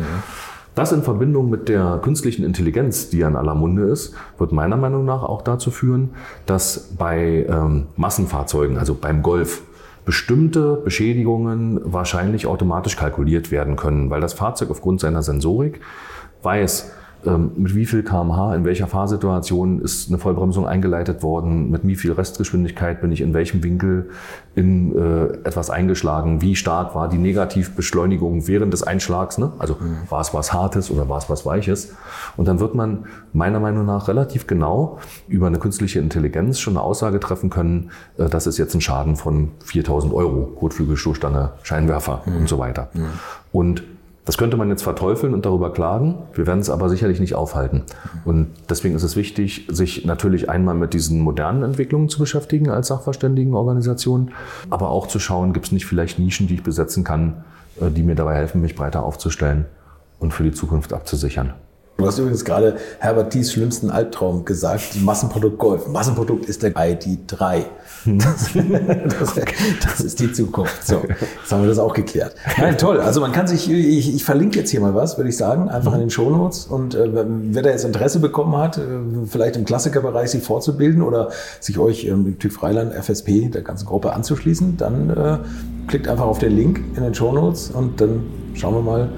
[0.73, 4.77] Das in Verbindung mit der künstlichen Intelligenz, die ja in aller Munde ist, wird meiner
[4.77, 6.11] Meinung nach auch dazu führen,
[6.45, 9.63] dass bei ähm, Massenfahrzeugen, also beim Golf,
[10.05, 15.81] bestimmte Beschädigungen wahrscheinlich automatisch kalkuliert werden können, weil das Fahrzeug aufgrund seiner Sensorik
[16.41, 16.91] weiß,
[17.23, 22.11] mit wie viel kmh, in welcher Fahrsituation ist eine Vollbremsung eingeleitet worden, mit wie viel
[22.11, 24.09] Restgeschwindigkeit bin ich in welchem Winkel
[24.55, 29.51] in äh, etwas eingeschlagen, wie stark war die Negativbeschleunigung während des Einschlags, ne?
[29.59, 30.09] also mhm.
[30.09, 31.93] war es was Hartes oder war es was Weiches.
[32.37, 36.83] Und dann wird man meiner Meinung nach relativ genau über eine künstliche Intelligenz schon eine
[36.83, 42.37] Aussage treffen können, äh, das ist jetzt ein Schaden von 4000 Euro, Kotflügelstoßstange, Scheinwerfer mhm.
[42.37, 42.89] und so weiter.
[42.93, 43.05] Mhm.
[43.51, 43.83] Und
[44.25, 46.19] das könnte man jetzt verteufeln und darüber klagen.
[46.33, 47.83] Wir werden es aber sicherlich nicht aufhalten.
[48.23, 52.87] Und deswegen ist es wichtig, sich natürlich einmal mit diesen modernen Entwicklungen zu beschäftigen als
[52.87, 54.31] Sachverständigenorganisation,
[54.69, 57.43] aber auch zu schauen, gibt es nicht vielleicht Nischen, die ich besetzen kann,
[57.79, 59.65] äh, die mir dabei helfen, mich breiter aufzustellen
[60.19, 61.53] und für die Zukunft abzusichern.
[61.97, 65.87] Du hast übrigens gerade Herbert Thies schlimmsten Albtraum gesagt, Massenprodukt Golf.
[65.87, 67.65] Massenprodukt ist der ID3.
[68.05, 68.49] Das,
[69.19, 69.35] das,
[69.83, 70.85] das, ist die Zukunft.
[70.85, 72.35] So, jetzt haben wir das auch geklärt.
[72.57, 72.99] Nein, toll.
[72.99, 75.93] Also man kann sich, ich, ich verlinke jetzt hier mal was, würde ich sagen, einfach
[75.93, 76.65] in den Shownotes.
[76.65, 78.81] Und äh, wer da jetzt Interesse bekommen hat, äh,
[79.27, 81.29] vielleicht im Klassikerbereich sich fortzubilden oder
[81.59, 85.37] sich euch ähm, im TÜV Freiland, FSP, der ganzen Gruppe anzuschließen, dann äh,
[85.87, 88.23] klickt einfach auf den Link in den Shownotes und dann
[88.53, 89.09] schauen wir mal,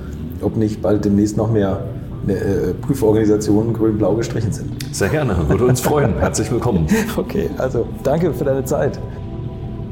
[0.42, 1.86] ob nicht bald demnächst noch mehr
[2.28, 4.72] äh, Prüforganisationen grün-blau gestrichen sind.
[4.94, 6.18] Sehr gerne, würde uns freuen.
[6.20, 6.88] Herzlich willkommen.
[7.16, 9.00] Okay, also danke für deine Zeit.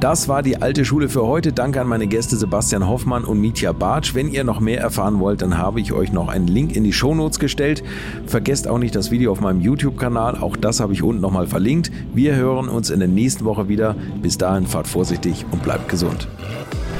[0.01, 1.53] Das war die alte Schule für heute.
[1.53, 4.15] Danke an meine Gäste Sebastian Hoffmann und Mitya Bartsch.
[4.15, 6.91] Wenn ihr noch mehr erfahren wollt, dann habe ich euch noch einen Link in die
[6.91, 7.83] Shownotes gestellt.
[8.25, 10.37] Vergesst auch nicht das Video auf meinem YouTube-Kanal.
[10.37, 11.91] Auch das habe ich unten nochmal verlinkt.
[12.15, 13.95] Wir hören uns in der nächsten Woche wieder.
[14.23, 16.27] Bis dahin fahrt vorsichtig und bleibt gesund.